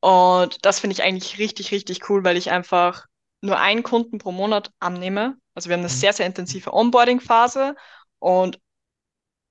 [0.00, 3.06] Und das finde ich eigentlich richtig, richtig cool, weil ich einfach
[3.40, 5.36] nur einen Kunden pro Monat annehme.
[5.54, 5.92] Also wir haben eine Mhm.
[5.92, 7.74] sehr, sehr intensive Onboarding-Phase
[8.18, 8.58] und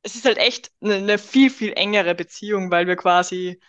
[0.07, 3.59] es ist halt echt eine, eine viel, viel engere Beziehung, weil wir quasi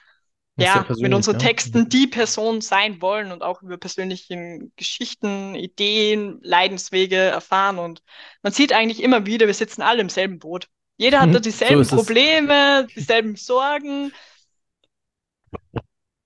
[0.57, 1.47] ja, mit unseren ja.
[1.47, 7.79] Texten die Person sein wollen und auch über persönlichen Geschichten, Ideen, Leidenswege erfahren.
[7.79, 8.03] Und
[8.43, 10.69] man sieht eigentlich immer wieder, wir sitzen alle im selben Boot.
[10.97, 11.89] Jeder hat da So dieselben es.
[11.89, 14.13] Probleme, dieselben Sorgen.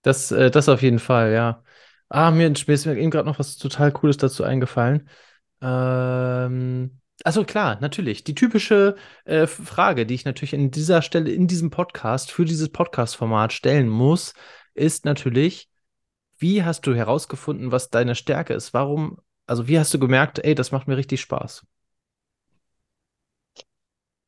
[0.02, 1.64] Das, äh, das auf jeden Fall, ja.
[2.08, 5.08] Ah, mir, mir ist mir eben gerade noch was total Cooles dazu eingefallen.
[5.62, 8.24] Ähm, also klar, natürlich.
[8.24, 12.68] Die typische äh, Frage, die ich natürlich in dieser Stelle, in diesem Podcast, für dieses
[12.70, 14.34] Podcast-Format stellen muss,
[14.74, 15.68] ist natürlich,
[16.38, 18.74] wie hast du herausgefunden, was deine Stärke ist?
[18.74, 21.64] Warum, also wie hast du gemerkt, ey, das macht mir richtig Spaß?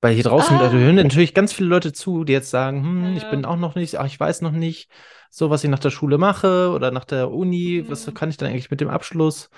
[0.00, 0.70] Weil hier draußen, Ah.
[0.70, 3.96] hören natürlich ganz viele Leute zu, die jetzt sagen, hm, ich bin auch noch nicht,
[3.98, 4.90] ach, ich weiß noch nicht,
[5.30, 8.12] so was ich nach der Schule mache oder nach der Uni, was Mhm.
[8.14, 9.48] kann ich denn eigentlich mit dem Abschluss?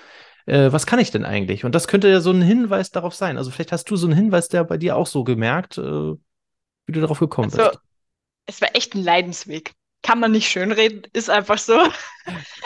[0.47, 1.65] Äh, was kann ich denn eigentlich?
[1.65, 3.37] Und das könnte ja so ein Hinweis darauf sein.
[3.37, 6.91] Also vielleicht hast du so einen Hinweis, der bei dir auch so gemerkt, äh, wie
[6.93, 7.81] du darauf gekommen Also, bist.
[8.47, 9.73] es war echt ein Leidensweg.
[10.03, 11.79] Kann man nicht schönreden, ist einfach so.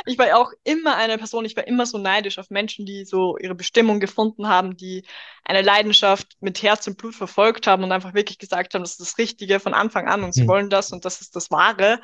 [0.05, 3.37] Ich war auch immer eine Person, ich war immer so neidisch auf Menschen, die so
[3.37, 5.05] ihre Bestimmung gefunden haben, die
[5.45, 9.01] eine Leidenschaft mit Herz und Blut verfolgt haben und einfach wirklich gesagt haben, das ist
[9.01, 10.49] das Richtige von Anfang an und sie Hm.
[10.49, 12.01] wollen das und das ist das Wahre.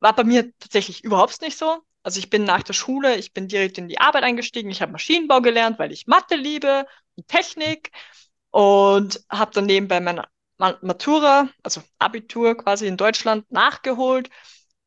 [0.00, 1.78] War bei mir tatsächlich überhaupt nicht so.
[2.02, 4.92] Also ich bin nach der Schule, ich bin direkt in die Arbeit eingestiegen, ich habe
[4.92, 6.86] Maschinenbau gelernt, weil ich Mathe liebe
[7.16, 7.90] und Technik
[8.50, 10.26] und habe dann nebenbei meine
[10.58, 14.30] Ma- Matura, also Abitur quasi in Deutschland nachgeholt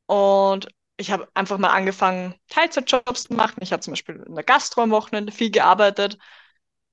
[0.08, 3.58] und ich habe einfach mal angefangen, Teilzeitjobs zu machen.
[3.64, 6.18] Ich habe zum Beispiel in der Gastro am Wochenende viel gearbeitet.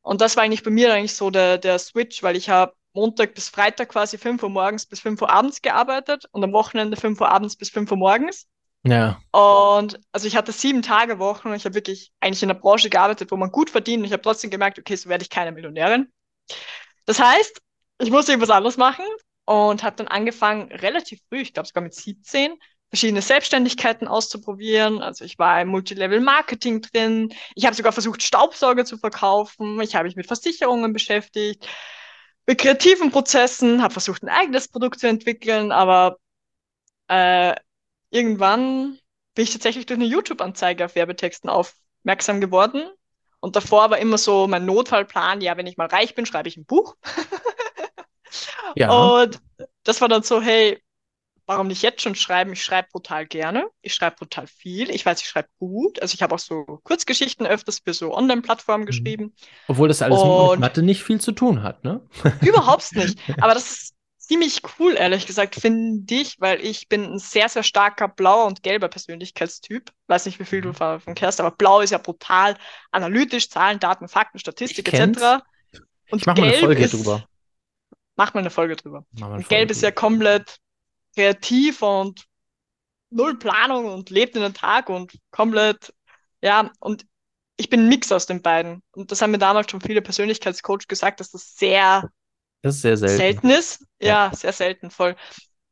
[0.03, 3.35] Und das war eigentlich bei mir eigentlich so der, der Switch, weil ich habe Montag
[3.35, 7.21] bis Freitag quasi 5 Uhr morgens bis 5 Uhr abends gearbeitet und am Wochenende 5
[7.21, 8.49] Uhr abends bis 5 Uhr morgens.
[8.83, 12.59] Ja, Und also ich hatte sieben Tage Wochen und ich habe wirklich eigentlich in einer
[12.59, 14.01] Branche gearbeitet, wo man gut verdient.
[14.01, 16.09] Und ich habe trotzdem gemerkt, okay, so werde ich keine Millionärin.
[17.07, 17.61] Das heißt,
[18.01, 19.05] ich musste irgendwas anderes machen
[19.47, 22.57] und habe dann angefangen, relativ früh, ich glaube sogar mit 17,
[22.91, 25.03] verschiedene Selbstständigkeiten auszuprobieren.
[25.03, 27.35] Also ich war im Multilevel-Marketing drin.
[27.57, 29.81] Ich habe sogar versucht, Staubsauger zu verkaufen.
[29.83, 31.69] Ich habe mich mit Versicherungen beschäftigt.
[32.47, 36.19] mit kreativen Prozessen, habe versucht, ein eigenes Produkt zu entwickeln, aber
[37.09, 37.55] äh,
[38.11, 38.99] irgendwann
[39.35, 42.89] bin ich tatsächlich durch eine YouTube-Anzeige auf Werbetexten aufmerksam geworden.
[43.41, 46.57] Und davor war immer so mein Notfallplan, ja, wenn ich mal reich bin, schreibe ich
[46.57, 46.97] ein Buch.
[48.77, 48.91] ja.
[48.91, 49.41] Und
[49.85, 50.83] das war dann so, hey,
[51.47, 52.53] warum nicht jetzt schon schreiben?
[52.53, 53.67] Ich schreibe brutal gerne.
[53.81, 54.91] Ich schreibe brutal viel.
[54.91, 56.01] Ich weiß, ich schreibe gut.
[56.01, 58.87] Also ich habe auch so Kurzgeschichten öfters für so Online-Plattformen mhm.
[58.87, 59.35] geschrieben.
[59.67, 62.07] Obwohl das alles Und mit Mathe nicht viel zu tun hat, ne?
[62.43, 63.19] Überhaupt nicht.
[63.41, 63.95] Aber das ist
[64.31, 68.63] ziemlich cool, ehrlich gesagt, finde ich, weil ich bin ein sehr, sehr starker blauer und
[68.63, 69.91] gelber Persönlichkeitstyp.
[70.07, 70.77] Weiß nicht, wie viel du mhm.
[70.77, 72.57] davon kennst, aber blau ist ja brutal
[72.93, 75.43] analytisch, Zahlen, Daten, Fakten, Statistik etc.
[76.11, 77.25] Und ich mach mal eine Folge ist, drüber.
[78.15, 79.05] Mach mal eine Folge drüber.
[79.17, 79.73] Eine und gelb drüber.
[79.73, 80.59] ist ja komplett
[81.17, 82.25] kreativ und
[83.11, 85.93] null Planung und lebt in den Tag und komplett,
[86.41, 87.05] ja, und
[87.57, 88.81] ich bin ein Mix aus den beiden.
[88.93, 92.09] Und das haben mir damals schon viele Persönlichkeitscoach gesagt, dass das sehr,
[92.63, 93.17] das ist sehr selten.
[93.17, 93.87] selten ist.
[94.01, 95.17] Ja, ja, sehr selten, voll.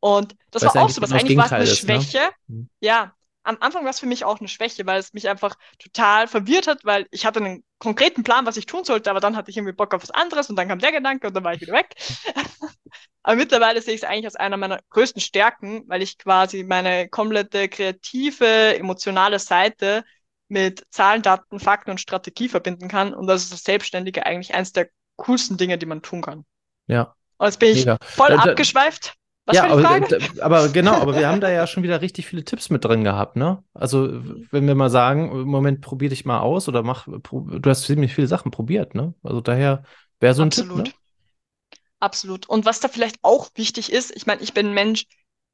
[0.01, 2.01] Und das Weil's war auch so, was eigentlich war es eine ist, ne?
[2.01, 2.31] Schwäche.
[2.46, 2.66] Ne?
[2.81, 3.14] Ja,
[3.48, 6.66] am Anfang war es für mich auch eine Schwäche, weil es mich einfach total verwirrt
[6.66, 9.57] hat, weil ich hatte einen konkreten Plan, was ich tun sollte, aber dann hatte ich
[9.57, 11.72] irgendwie Bock auf was anderes und dann kam der Gedanke und dann war ich wieder
[11.72, 11.94] weg.
[13.22, 17.09] aber mittlerweile sehe ich es eigentlich als einer meiner größten Stärken, weil ich quasi meine
[17.09, 20.05] komplette kreative, emotionale Seite
[20.48, 23.14] mit Zahlen, Daten, Fakten und Strategie verbinden kann.
[23.14, 26.44] Und das ist das Selbstständige eigentlich eins der coolsten Dinge, die man tun kann.
[26.88, 27.14] Ja.
[27.38, 27.98] Und jetzt bin ich Mega.
[28.01, 29.14] voll da, abgeschweift.
[29.46, 30.01] Was ja, aber,
[30.40, 33.37] aber, genau, aber wir haben da ja schon wieder richtig viele Tipps mit drin gehabt,
[33.37, 33.64] ne?
[33.72, 34.20] Also,
[34.51, 38.14] wenn wir mal sagen, im Moment probier dich mal aus oder mach, du hast ziemlich
[38.14, 39.14] viele Sachen probiert, ne?
[39.22, 39.85] Also daher
[40.20, 40.85] wäre so ein Absolut.
[40.85, 41.79] Tipp, ne?
[42.01, 42.46] Absolut.
[42.46, 45.07] Und was da vielleicht auch wichtig ist, ich meine, ich bin ein Mensch,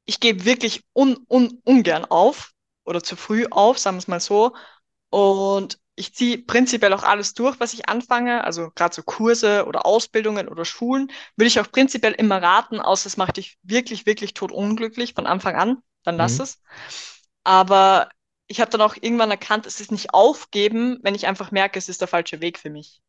[0.06, 2.52] ich gebe wirklich un, un, ungern auf
[2.84, 4.54] oder zu früh auf, sagen wir es mal so.
[5.10, 9.86] Und ich ziehe prinzipiell auch alles durch, was ich anfange, also gerade so Kurse oder
[9.86, 14.34] Ausbildungen oder Schulen, würde ich auch prinzipiell immer raten, außer es macht dich wirklich, wirklich
[14.34, 16.44] tot unglücklich von Anfang an, dann lass mhm.
[16.44, 16.60] es.
[17.44, 18.08] Aber
[18.46, 21.88] ich habe dann auch irgendwann erkannt, es ist nicht aufgeben, wenn ich einfach merke, es
[21.88, 23.00] ist der falsche Weg für mich.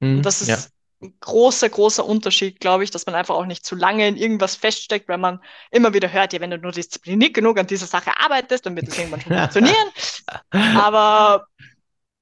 [0.00, 0.58] Mhm, Und das ist ja.
[1.02, 4.56] ein großer, großer Unterschied, glaube ich, dass man einfach auch nicht zu lange in irgendwas
[4.56, 8.18] feststeckt, weil man immer wieder hört, ja, wenn du nur diszipliniert genug an dieser Sache
[8.18, 9.88] arbeitest, dann wird es irgendwann schon funktionieren.
[10.50, 11.46] Aber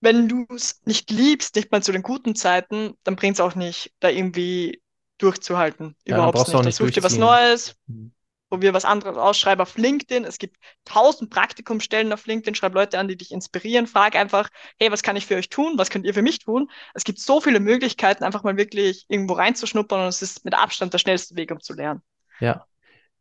[0.01, 3.55] wenn du es nicht liebst, nicht mal zu den guten Zeiten, dann bringt es auch
[3.55, 4.83] nicht, da irgendwie
[5.19, 5.97] durchzuhalten.
[6.07, 6.55] Ja, Überhaupt nicht.
[6.55, 8.13] Dann such dir was Neues, mhm.
[8.49, 10.25] probier was anderes aus, schreib auf LinkedIn.
[10.25, 14.93] Es gibt tausend Praktikumstellen auf LinkedIn, schreib Leute an, die dich inspirieren, frag einfach, hey,
[14.93, 15.75] was kann ich für euch tun?
[15.77, 16.71] Was könnt ihr für mich tun?
[16.95, 20.93] Es gibt so viele Möglichkeiten, einfach mal wirklich irgendwo reinzuschnuppern und es ist mit Abstand
[20.93, 22.03] der schnellste Weg, um zu lernen.
[22.39, 22.65] Ja,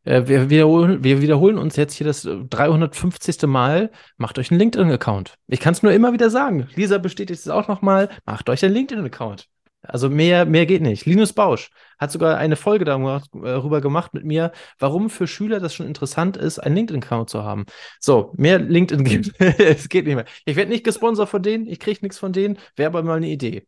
[0.08, 3.42] äh, wir wiederholen, wir wiederholen uns jetzt hier das 350.
[3.46, 3.90] Mal.
[4.16, 5.34] Macht euch einen LinkedIn-Account.
[5.46, 6.68] Ich kann es nur immer wieder sagen.
[6.74, 8.08] Lisa bestätigt es auch nochmal.
[8.24, 9.48] Macht euch einen LinkedIn-Account.
[9.82, 11.06] Also mehr, mehr geht nicht.
[11.06, 15.86] Linus Bausch hat sogar eine Folge darüber gemacht mit mir, warum für Schüler das schon
[15.86, 17.64] interessant ist, einen LinkedIn-Account zu haben.
[18.00, 20.24] So, mehr LinkedIn gibt es geht nicht mehr.
[20.44, 23.28] Ich werde nicht gesponsert von denen, ich kriege nichts von denen, wäre aber mal eine
[23.28, 23.66] Idee.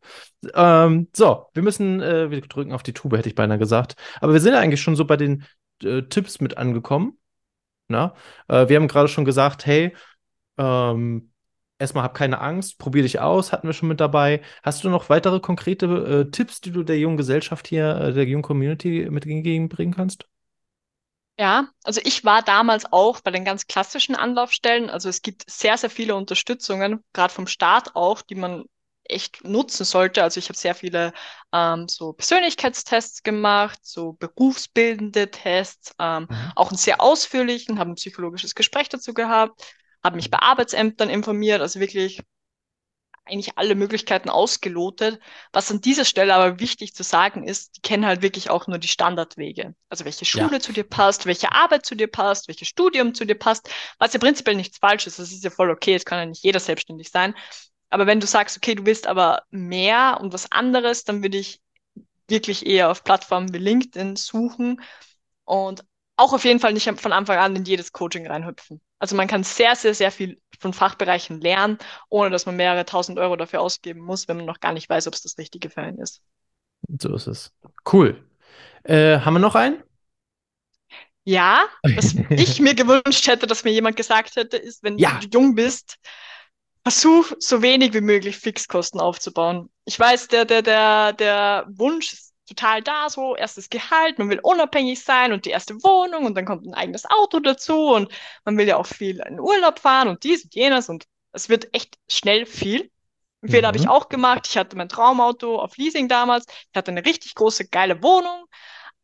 [0.55, 3.95] Ähm, so, wir müssen, äh, wir drücken auf die Tube, hätte ich beinahe gesagt.
[4.21, 5.45] Aber wir sind ja eigentlich schon so bei den
[5.83, 7.19] äh, Tipps mit angekommen.
[7.89, 8.15] Na?
[8.49, 9.95] Äh, wir haben gerade schon gesagt, hey,
[10.59, 11.33] ähm,
[11.79, 14.43] erstmal hab keine Angst, probier dich aus, hatten wir schon mit dabei.
[14.63, 18.25] Hast du noch weitere konkrete äh, Tipps, die du der jungen Gesellschaft hier, äh, der
[18.27, 20.27] jungen Community mit entgegenbringen kannst?
[21.39, 24.91] Ja, also ich war damals auch bei den ganz klassischen Anlaufstellen.
[24.91, 28.65] Also es gibt sehr, sehr viele Unterstützungen, gerade vom Staat auch, die man
[29.11, 30.23] echt nutzen sollte.
[30.23, 31.13] Also ich habe sehr viele
[31.53, 36.53] ähm, so Persönlichkeitstests gemacht, so berufsbildende Tests, ähm, mhm.
[36.57, 41.61] auch einen sehr ausführlichen, habe ein psychologisches Gespräch dazu gehabt, habe mich bei Arbeitsämtern informiert,
[41.61, 42.23] also wirklich
[43.31, 45.21] eigentlich alle Möglichkeiten ausgelotet.
[45.53, 48.79] Was an dieser Stelle aber wichtig zu sagen ist, die kennen halt wirklich auch nur
[48.79, 49.75] die Standardwege.
[49.89, 50.61] Also welche Schule ja.
[50.61, 54.19] zu dir passt, welche Arbeit zu dir passt, welches Studium zu dir passt, was ja
[54.19, 55.19] prinzipiell nichts falsch ist.
[55.19, 57.35] Das ist ja voll okay, es kann ja nicht jeder selbstständig sein.
[57.91, 61.61] Aber wenn du sagst, okay, du willst aber mehr und was anderes, dann würde ich
[62.29, 64.81] wirklich eher auf Plattformen wie LinkedIn suchen
[65.45, 65.85] und
[66.17, 68.81] auch auf jeden Fall nicht von Anfang an in jedes Coaching reinhüpfen.
[68.99, 71.79] Also man kann sehr, sehr, sehr viel von Fachbereichen lernen,
[72.11, 75.07] ohne dass man mehrere tausend Euro dafür ausgeben muss, wenn man noch gar nicht weiß,
[75.09, 76.21] ob es das Richtige für einen ist.
[77.01, 77.53] So ist es.
[77.91, 78.23] Cool.
[78.85, 79.83] Äh, haben wir noch einen?
[81.25, 85.19] Ja, was ich mir gewünscht hätte, dass mir jemand gesagt hätte, ist, wenn ja.
[85.21, 85.99] du jung bist,
[86.83, 89.71] versuch so wenig wie möglich Fixkosten aufzubauen.
[89.85, 94.41] Ich weiß, der, der, der, der Wunsch ist total da, so erstes Gehalt, man will
[94.43, 98.11] unabhängig sein und die erste Wohnung und dann kommt ein eigenes Auto dazu und
[98.45, 101.73] man will ja auch viel in Urlaub fahren und dies und jenes und es wird
[101.75, 102.91] echt schnell viel.
[103.43, 104.47] Einen Fehler habe ich auch gemacht.
[104.49, 106.45] Ich hatte mein Traumauto auf Leasing damals.
[106.49, 108.47] Ich hatte eine richtig große, geile Wohnung.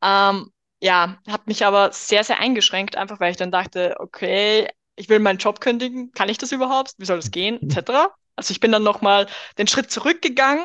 [0.03, 5.09] Ähm, ja, hat mich aber sehr, sehr eingeschränkt, einfach weil ich dann dachte, okay, ich
[5.09, 6.13] will meinen Job kündigen.
[6.13, 6.95] Kann ich das überhaupt?
[6.99, 7.61] Wie soll das gehen?
[7.63, 8.15] Etc.
[8.37, 9.27] Also ich bin dann nochmal
[9.59, 10.65] den Schritt zurückgegangen,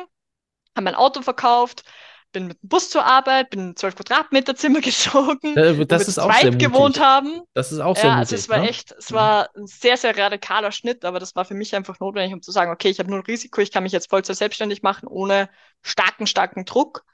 [0.76, 1.84] habe mein Auto verkauft,
[2.32, 6.02] bin mit dem Bus zur Arbeit, bin in ein 12 Quadratmeter Zimmer gezogen, Äh, das
[6.02, 6.68] wo wir ist auch sehr mutig.
[6.68, 7.42] gewohnt haben.
[7.54, 8.20] Das ist auch sehr Ja, mutig.
[8.20, 8.68] also es war ne?
[8.68, 12.32] echt, es war ein sehr, sehr radikaler Schnitt, aber das war für mich einfach notwendig,
[12.34, 14.82] um zu sagen, okay, ich habe nur ein Risiko, ich kann mich jetzt Vollzeit selbstständig
[14.82, 15.50] machen, ohne
[15.82, 17.04] starken, starken Druck.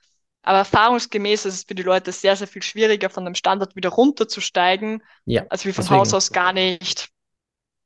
[0.43, 3.91] Aber erfahrungsgemäß ist es für die Leute sehr, sehr viel schwieriger, von dem Standard wieder
[3.91, 6.01] runterzusteigen, Ja, als wie von deswegen.
[6.01, 7.11] Haus aus gar nicht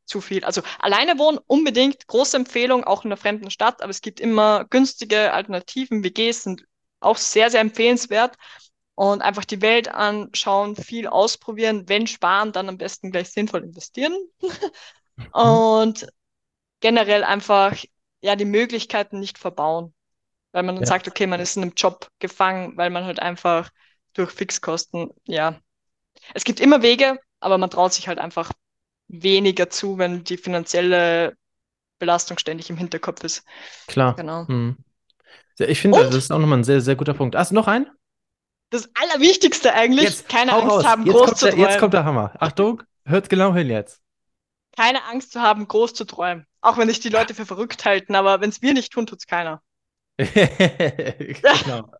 [0.04, 0.44] zu viel.
[0.44, 4.64] Also alleine wohnen unbedingt, große Empfehlung, auch in einer fremden Stadt, aber es gibt immer
[4.66, 6.04] günstige Alternativen.
[6.04, 6.64] WGs sind
[7.00, 8.36] auch sehr, sehr empfehlenswert.
[8.94, 14.14] Und einfach die Welt anschauen, viel ausprobieren, wenn sparen, dann am besten gleich sinnvoll investieren.
[15.32, 16.06] Und
[16.80, 17.76] generell einfach
[18.20, 19.94] ja die Möglichkeiten nicht verbauen.
[20.52, 20.88] Weil man dann Ja.
[20.88, 23.70] sagt, okay, man ist in einem Job gefangen, weil man halt einfach
[24.14, 25.60] durch Fixkosten, ja.
[26.34, 28.52] Es gibt immer Wege, aber man traut sich halt einfach
[29.08, 31.36] weniger zu, wenn die finanzielle
[31.98, 33.44] Belastung ständig im Hinterkopf ist.
[33.86, 34.16] Klar.
[34.16, 34.46] Genau.
[34.48, 34.76] Hm.
[35.58, 37.36] Ich finde, das ist auch nochmal ein sehr, sehr guter Punkt.
[37.36, 37.86] Hast du noch einen?
[38.70, 40.84] Das Allerwichtigste eigentlich, Jetzt, keine Angst raus.
[40.84, 41.60] haben, Jetzt groß zu der, träumen.
[41.60, 42.32] jetzt kommt der Hammer.
[42.40, 44.02] Achtung, hört genau hin jetzt.
[44.76, 46.46] Keine Angst zu haben, groß zu träumen.
[46.60, 49.26] Auch wenn sich die Leute für verrückt halten, aber wenn es wir nicht tun, tut's
[49.26, 49.62] keiner.
[50.18, 51.90] Genau.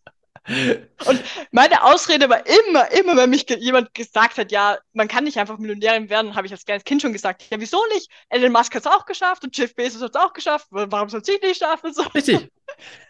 [1.52, 5.58] Meine Ausrede war immer, immer, wenn mich jemand gesagt hat, ja, man kann nicht einfach
[5.58, 8.10] Millionärin werden, habe ich als kleines Kind schon gesagt, ja, wieso nicht?
[8.28, 11.22] Elon Musk hat es auch geschafft und Jeff Bezos hat es auch geschafft, warum soll
[11.26, 11.92] ich nicht schaffen?
[11.92, 12.02] So.
[12.02, 12.50] Richtig.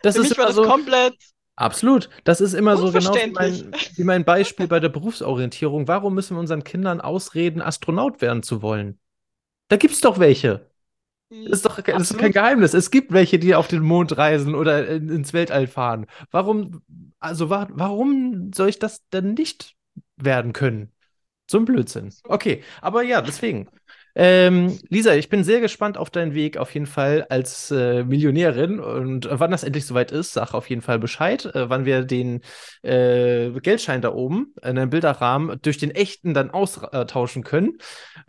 [0.02, 0.64] Das Für ist mich war immer das so.
[0.64, 1.14] komplett
[1.56, 2.08] Absolut.
[2.24, 5.86] Das ist immer so genau wie mein, wie mein Beispiel bei der Berufsorientierung.
[5.86, 8.98] Warum müssen wir unseren Kindern ausreden, Astronaut werden zu wollen?
[9.68, 10.71] Da gibt's doch welche.
[11.44, 12.74] Das ist doch das ist kein Geheimnis.
[12.74, 16.06] Es gibt welche, die auf den Mond reisen oder in, ins Weltall fahren.
[16.30, 16.82] Warum,
[17.18, 19.74] also wa warum soll ich das denn nicht
[20.16, 20.92] werden können?
[21.50, 22.10] So ein Blödsinn.
[22.24, 23.68] Okay, aber ja, deswegen.
[24.14, 28.78] Ähm, Lisa, ich bin sehr gespannt auf deinen Weg auf jeden Fall als äh, Millionärin
[28.78, 32.02] und äh, wann das endlich soweit ist, sag auf jeden Fall Bescheid, äh, wann wir
[32.04, 32.42] den
[32.82, 37.78] äh, Geldschein da oben in einem Bilderrahmen durch den echten dann austauschen können.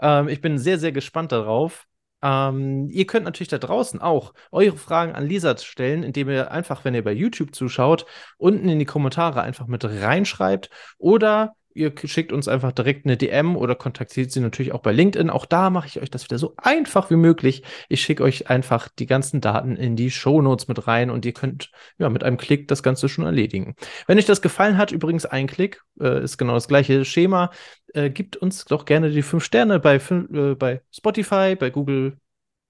[0.01, 1.85] Ähm, ich bin sehr, sehr gespannt darauf.
[2.23, 6.85] Ähm, ihr könnt natürlich da draußen auch eure Fragen an Lisa stellen, indem ihr einfach,
[6.85, 8.05] wenn ihr bei YouTube zuschaut,
[8.37, 13.55] unten in die Kommentare einfach mit reinschreibt oder ihr schickt uns einfach direkt eine DM
[13.55, 15.29] oder kontaktiert sie natürlich auch bei LinkedIn.
[15.29, 17.63] Auch da mache ich euch das wieder so einfach wie möglich.
[17.89, 21.71] Ich schicke euch einfach die ganzen Daten in die Shownotes mit rein und ihr könnt
[21.97, 23.75] ja mit einem Klick das Ganze schon erledigen.
[24.07, 27.51] Wenn euch das gefallen hat, übrigens ein Klick, äh, ist genau das gleiche Schema.
[27.93, 32.17] Äh, gibt uns doch gerne die fünf Sterne bei, äh, bei Spotify, bei Google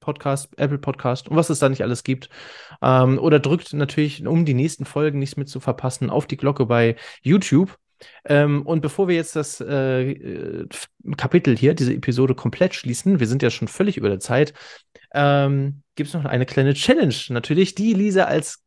[0.04, 2.30] Podcast, Apple Podcast und was es da nicht alles gibt.
[2.82, 6.66] Ähm, oder drückt natürlich, um die nächsten Folgen nicht mehr zu verpassen, auf die Glocke
[6.66, 7.80] bei YouTube.
[8.26, 10.68] Ähm, und bevor wir jetzt das äh, äh,
[11.18, 14.54] Kapitel hier, diese Episode komplett schließen, wir sind ja schon völlig über der Zeit,
[15.14, 18.64] ähm, gibt es noch eine kleine Challenge, natürlich, die Lisa als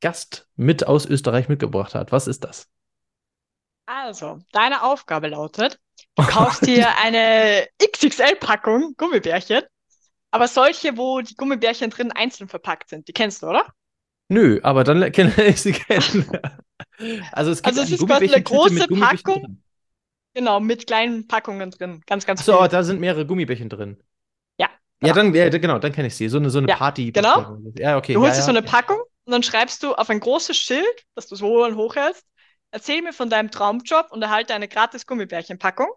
[0.00, 2.12] Gast mit aus Österreich mitgebracht hat.
[2.12, 2.68] Was ist das?
[3.86, 5.78] Also, deine Aufgabe lautet,
[6.14, 9.62] du kaufst dir eine XXL-Packung Gummibärchen,
[10.30, 13.08] aber solche, wo die Gummibärchen drin einzeln verpackt sind.
[13.08, 13.66] Die kennst du, oder?
[14.30, 16.26] Nö, aber dann kenne ich sie kennen.
[17.32, 19.40] Also es gibt Also es eine ist quasi eine große Packung.
[19.42, 19.62] drin.
[20.34, 22.02] Genau, mit kleinen Packungen drin.
[22.06, 22.68] Ganz, ganz Achso, viel.
[22.68, 24.02] da sind mehrere Gummibärchen drin.
[24.58, 24.70] Ja,
[25.02, 25.14] Ja, genau.
[25.14, 26.28] dann, ja, genau, dann kenne ich sie.
[26.28, 27.12] So eine, so eine Ja, Party.
[27.12, 27.44] genau.
[27.74, 28.14] Ja, okay.
[28.14, 31.06] Du holst ja, dir so eine Packung und dann schreibst du auf ein großes Schild,
[31.14, 32.26] das du so hoch hältst,
[32.70, 35.88] erzähl mir von deinem Traumjob und erhalte eine gratis Gummibärchenpackung.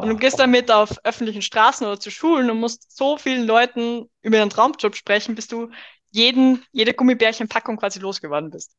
[0.00, 3.46] Und du Oh, gehst damit auf öffentlichen Straßen oder zu Schulen und musst so vielen
[3.46, 5.70] Leuten über ihren Traumjob sprechen, bis du
[6.12, 8.76] jeden, jede Gummibärchenpackung quasi losgeworden bist.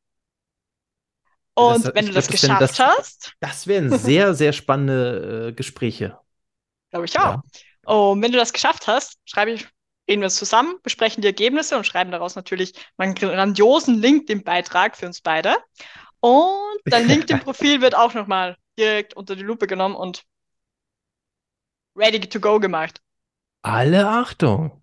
[1.56, 5.50] Und Das- wenn du das glaub, das geschafft das- hast, das wären sehr, sehr spannende
[5.50, 6.18] äh, Gespräche.
[6.92, 7.42] glaube ich auch.
[7.86, 9.68] Und wenn du das geschafft hast, schreibe ich,
[10.10, 15.06] reden wir uns zusammen, besprechen die Ergebnisse und schreiben daraus natürlich einen grandiosen LinkedIn-Beitrag für
[15.08, 15.58] uns beide.
[16.20, 20.24] Und dein LinkedIn-Profil wird auch nochmal direkt unter die Lupe genommen und
[21.96, 23.02] ready to go gemacht.
[23.64, 24.83] Alle Achtung.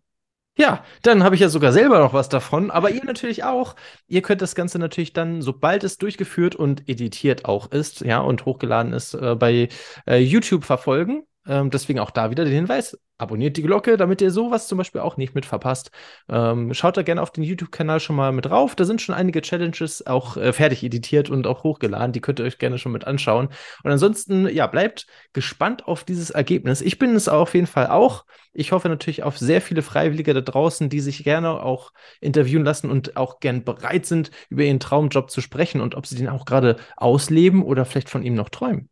[0.60, 3.76] Ja, dann habe ich ja sogar selber noch was davon, aber ihr natürlich auch.
[4.08, 8.44] Ihr könnt das Ganze natürlich dann, sobald es durchgeführt und editiert auch ist, ja, und
[8.44, 9.70] hochgeladen ist, äh, bei
[10.06, 11.22] äh, YouTube verfolgen.
[11.46, 15.00] Ähm, deswegen auch da wieder den Hinweis, abonniert die Glocke, damit ihr sowas zum Beispiel
[15.00, 15.90] auch nicht mit verpasst.
[16.28, 18.74] Ähm, schaut da gerne auf den YouTube-Kanal schon mal mit drauf.
[18.74, 22.12] Da sind schon einige Challenges auch äh, fertig editiert und auch hochgeladen.
[22.12, 23.48] Die könnt ihr euch gerne schon mit anschauen.
[23.82, 26.80] Und ansonsten, ja, bleibt gespannt auf dieses Ergebnis.
[26.80, 28.24] Ich bin es auf jeden Fall auch.
[28.52, 32.90] Ich hoffe natürlich auf sehr viele Freiwillige da draußen, die sich gerne auch interviewen lassen
[32.90, 36.44] und auch gern bereit sind, über ihren Traumjob zu sprechen und ob sie den auch
[36.44, 38.88] gerade ausleben oder vielleicht von ihm noch träumen.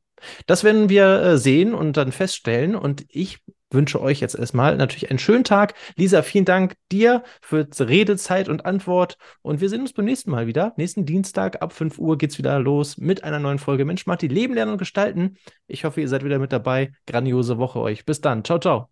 [0.46, 2.74] Das werden wir äh, sehen und dann feststellen.
[2.74, 3.38] Und ich
[3.70, 5.74] wünsche euch jetzt erstmal natürlich einen schönen Tag.
[5.96, 9.16] Lisa, vielen Dank dir für Redezeit und Antwort.
[9.42, 10.72] Und wir sehen uns beim nächsten Mal wieder.
[10.76, 14.28] Nächsten Dienstag ab 5 Uhr geht es wieder los mit einer neuen Folge Mensch, Marti,
[14.28, 15.36] Leben lernen und gestalten.
[15.66, 16.92] Ich hoffe, ihr seid wieder mit dabei.
[17.06, 18.04] Grandiose Woche euch.
[18.04, 18.44] Bis dann.
[18.44, 18.88] Ciao, ciao.